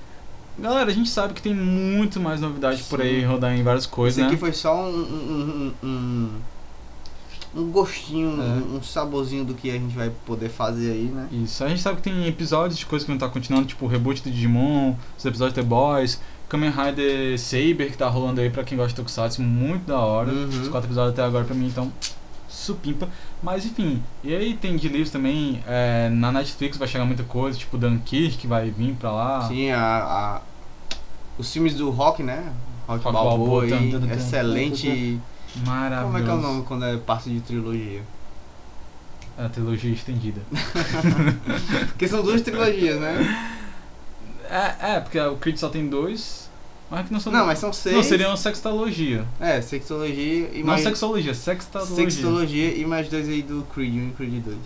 Galera, 0.59 0.91
a 0.91 0.95
gente 0.95 1.09
sabe 1.09 1.35
que 1.35 1.43
tem 1.43 1.55
muito 1.55 2.21
mais 2.21 2.41
novidade 2.41 2.83
por 2.85 3.01
aí 3.01 3.25
rodar 3.25 3.57
em 3.57 3.63
várias 3.63 3.87
coisas, 3.87 4.19
Isso 4.19 4.27
aqui 4.27 4.35
né? 4.35 4.41
foi 4.41 4.53
só 4.53 4.85
um, 4.85 4.89
um, 4.89 5.75
um, 5.83 5.89
um, 5.89 6.31
um 7.57 7.71
gostinho, 7.71 8.31
É. 8.41 8.45
um, 8.45 8.77
um 8.79 8.83
saborzinho 8.83 9.45
do 9.45 9.55
que 9.55 9.71
a 9.71 9.75
gente 9.75 9.95
vai 9.95 10.11
poder 10.27 10.49
fazer 10.49 10.93
aí, 10.93 11.05
né? 11.05 11.29
Isso, 11.31 11.63
a 11.65 11.69
gente 11.69 11.81
sabe 11.81 11.97
que 11.97 12.03
tem 12.03 12.27
episódios 12.27 12.79
de 12.79 12.87
coisas 12.87 13.05
que 13.07 13.13
não 13.13 13.19
tá 13.19 13.29
continuando, 13.29 13.67
tipo 13.67 13.85
o 13.85 13.89
reboot 13.89 14.23
do 14.23 14.31
Digimon, 14.31 14.95
os 15.17 15.25
episódios 15.25 15.55
de 15.55 15.61
The 15.63 15.67
Boys, 15.67 16.21
Kamen 16.49 16.71
Rider 16.71 17.39
Saber 17.39 17.91
que 17.91 17.97
tá 17.99 18.09
rolando 18.09 18.41
aí 18.41 18.51
pra 18.51 18.65
quem 18.65 18.77
gosta 18.77 18.91
de 18.91 18.97
Tokusatsu, 18.97 19.41
muito 19.43 19.87
da 19.87 19.99
hora. 19.99 20.31
Uhum. 20.33 20.49
Os 20.49 20.69
quatro 20.69 20.87
episódios 20.89 21.13
até 21.15 21.23
agora 21.23 21.45
pra 21.45 21.55
mim, 21.55 21.67
então, 21.67 21.93
supimpa. 22.49 23.09
Mas 23.43 23.65
enfim, 23.67 24.03
e 24.23 24.35
aí 24.35 24.55
tem 24.55 24.77
de 24.77 24.89
livros 24.89 25.11
também, 25.11 25.63
é, 25.67 26.09
na 26.11 26.31
Netflix 26.33 26.77
vai 26.77 26.87
chegar 26.89 27.05
muita 27.05 27.23
coisa, 27.25 27.59
tipo 27.59 27.77
Dunkirk 27.79 28.37
que 28.39 28.47
vai 28.47 28.71
vir 28.71 28.95
pra 28.95 29.11
lá. 29.13 29.49
Sim, 29.49 29.71
a, 29.71 29.81
a- 29.81 30.41
os 31.39 31.53
filmes 31.53 31.75
do 31.75 31.91
Rock, 31.91 32.23
né? 32.23 32.53
Rock, 32.87 33.03
Rock 33.05 33.13
Balboa, 33.15 33.67
Balboa, 33.67 34.09
aí, 34.09 34.13
excelente. 34.17 35.19
Maravilhoso. 35.67 36.05
Como 36.07 36.19
é 36.19 36.23
que 36.23 36.29
é 36.29 36.33
o 36.33 36.41
nome 36.41 36.65
quando 36.65 36.85
é 36.85 36.97
parte 36.97 37.31
de 37.31 37.41
trilogia? 37.41 38.03
É 39.39 39.47
a 39.47 39.49
trilogia 39.49 39.93
estendida. 39.93 40.41
Porque 41.89 42.09
são 42.09 42.23
duas 42.23 42.41
trilogias, 42.43 43.01
né? 43.01 43.53
É, 44.49 44.97
é, 44.97 45.01
porque 45.01 45.19
o 45.19 45.37
Creed 45.37 45.57
só 45.57 45.69
tem 45.69 45.89
dois, 45.89 46.49
mas 46.91 47.07
que 47.07 47.13
não 47.13 47.19
são 47.19 47.33
Não, 47.33 47.47
mas 47.47 47.59
são 47.59 47.73
seis. 47.73 47.97
Não, 47.97 48.03
seria 48.03 48.29
uma 48.29 48.37
sextalogia. 48.37 49.25
É, 49.41 49.61
sexologia 49.61 50.51
e 50.53 50.59
Não 50.59 50.67
mais. 50.67 50.83
sexologia, 50.83 51.35
sextalogia. 51.35 51.97
Sextologia 51.97 52.75
e 52.77 52.85
mais 52.85 53.09
dois 53.09 53.29
aí 53.29 53.43
do 53.43 53.67
Creed 53.75 53.95
1 53.95 54.09
e 54.09 54.13
Creed 54.13 54.45
2. 54.45 54.57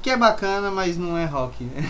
Que 0.00 0.10
é 0.10 0.16
bacana, 0.16 0.70
mas 0.70 0.96
não 0.96 1.18
é 1.18 1.24
rock, 1.24 1.64
né? 1.64 1.82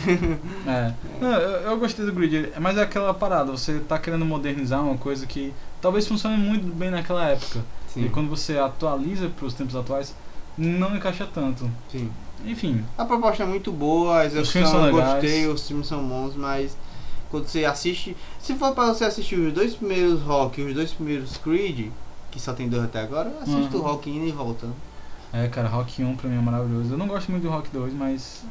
É. 0.67 0.95
Não, 1.21 1.31
eu, 1.31 1.71
eu 1.71 1.79
gostei 1.79 2.07
do 2.07 2.13
Grid, 2.13 2.53
mas 2.59 2.79
é 2.79 2.83
aquela 2.83 3.13
parada, 3.13 3.53
você 3.53 3.81
tá 3.81 3.99
querendo 3.99 4.25
modernizar 4.25 4.83
uma 4.83 4.97
coisa 4.97 5.27
que 5.27 5.53
talvez 5.81 6.09
funcione 6.09 6.39
muito 6.39 6.67
bem 6.75 6.91
naquela 6.91 7.29
época. 7.29 7.63
E 7.99 8.03
Sim, 8.05 8.09
quando 8.11 8.29
você 8.29 8.59
atualiza 8.59 9.29
para 9.29 9.47
os 9.47 9.55
tempos 9.55 9.75
atuais, 9.77 10.15
não 10.57 10.97
encaixa 10.97 11.27
tanto. 11.33 11.71
sim. 11.91 12.11
Enfim, 12.47 12.85
A 12.97 13.05
proposta 13.05 13.43
é 13.43 13.47
muito 13.47 13.73
boa, 13.73 14.21
a 14.21 14.25
execução 14.27 14.87
eu 14.87 14.95
legais. 14.95 15.13
gostei, 15.23 15.47
os 15.49 15.67
filmes 15.67 15.89
são 15.89 16.07
bons, 16.07 16.37
mas 16.37 16.77
quando 17.31 17.49
você 17.49 17.65
assiste. 17.65 18.17
Se 18.39 18.55
for 18.55 18.73
pra 18.75 18.87
você 18.87 19.05
assistir 19.05 19.35
os 19.41 19.53
dois 19.53 19.75
primeiros 19.75 20.23
rock 20.23 20.61
e 20.61 20.65
os 20.65 20.73
dois 20.73 20.93
primeiros 20.93 21.37
Creed, 21.37 21.91
que 22.31 22.41
só 22.41 22.53
tem 22.53 22.69
dois 22.69 22.85
até 22.85 23.01
agora, 23.01 23.33
assista 23.43 23.77
Uhum. 23.77 23.83
o 23.83 23.87
rock 23.87 24.09
indo 24.09 24.29
e 24.29 24.31
voltando. 24.31 24.75
é, 25.33 25.49
cara, 25.49 25.67
Rock 25.69 26.03
1 26.03 26.15
pra 26.17 26.31
mim 26.31 26.39
é 26.39 26.41
maravilhoso. 26.41 26.95
Eu 26.95 26.97
não 26.99 27.09
gosto 27.09 27.29
muito 27.31 27.43
do 27.43 27.51
Rock 27.51 27.69
2, 27.71 27.93
mas 27.93 28.45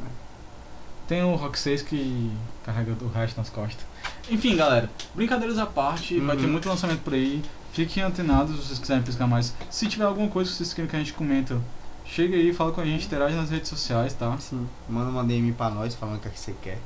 tem 1.08 1.24
o 1.24 1.36
Rock 1.36 1.58
6 1.58 1.82
que 1.84 2.30
carrega 2.66 2.94
o 3.02 3.08
resto 3.08 3.38
nas 3.38 3.50
costas. 3.50 3.86
Enfim, 4.30 4.56
galera, 4.58 4.90
brincadeiras 5.16 5.58
à 5.58 5.66
parte, 5.66 6.20
vai 6.20 6.36
Uhum. 6.36 6.42
ter 6.42 6.48
muito 6.50 6.68
lançamento 6.68 7.00
por 7.02 7.14
aí. 7.14 7.42
Fiquem 7.74 8.04
antenados 8.04 8.56
se 8.56 8.68
vocês 8.68 8.80
quiserem 8.80 9.04
pescar 9.04 9.28
mais. 9.28 9.54
Se 9.70 9.88
tiver 9.88 10.06
alguma 10.06 10.28
coisa 10.28 10.50
que 10.50 10.58
vocês 10.58 10.74
querem 10.74 10.90
que 10.90 10.96
a 10.96 11.00
gente 11.00 11.14
comenta, 11.14 11.60
chega 12.06 12.36
aí, 12.36 12.54
fala 12.54 12.72
com 12.72 12.82
a 12.82 12.86
gente, 12.86 13.06
interage 13.06 13.36
nas 13.36 13.50
redes 13.50 13.70
sociais, 13.70 14.14
tá? 14.14 14.36
Sim. 14.40 14.68
Manda 14.90 15.10
uma 15.10 15.24
DM 15.24 15.52
pra 15.54 15.70
nós 15.70 15.94
falando 15.96 16.18
o 16.18 16.20
que, 16.20 16.28
é 16.28 16.32
que 16.32 16.40
você 16.40 16.56
quer. 16.62 16.80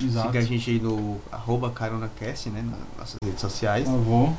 Exato. 0.00 0.28
Siga 0.28 0.38
a 0.38 0.42
gente 0.42 0.70
aí 0.70 0.80
no 0.80 1.20
arroba 1.30 1.70
caronacast, 1.70 2.48
né? 2.50 2.62
Nas 2.62 2.98
nossas 2.98 3.16
redes 3.22 3.40
sociais. 3.40 3.84
Por 3.84 3.92
favor. 3.92 4.32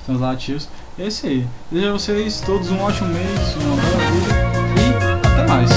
Estamos 0.00 0.22
lá 0.22 0.32
ativos. 0.32 0.68
É 0.98 1.06
isso 1.06 1.26
aí. 1.26 1.46
Desejo 1.70 1.90
a 1.90 1.92
vocês 1.92 2.40
todos 2.40 2.70
um 2.70 2.80
ótimo 2.80 3.08
mês, 3.08 3.54
uma 3.56 3.76
boa 3.76 4.10
vida 4.10 4.34
e 4.80 5.26
até 5.26 5.46
mais. 5.46 5.70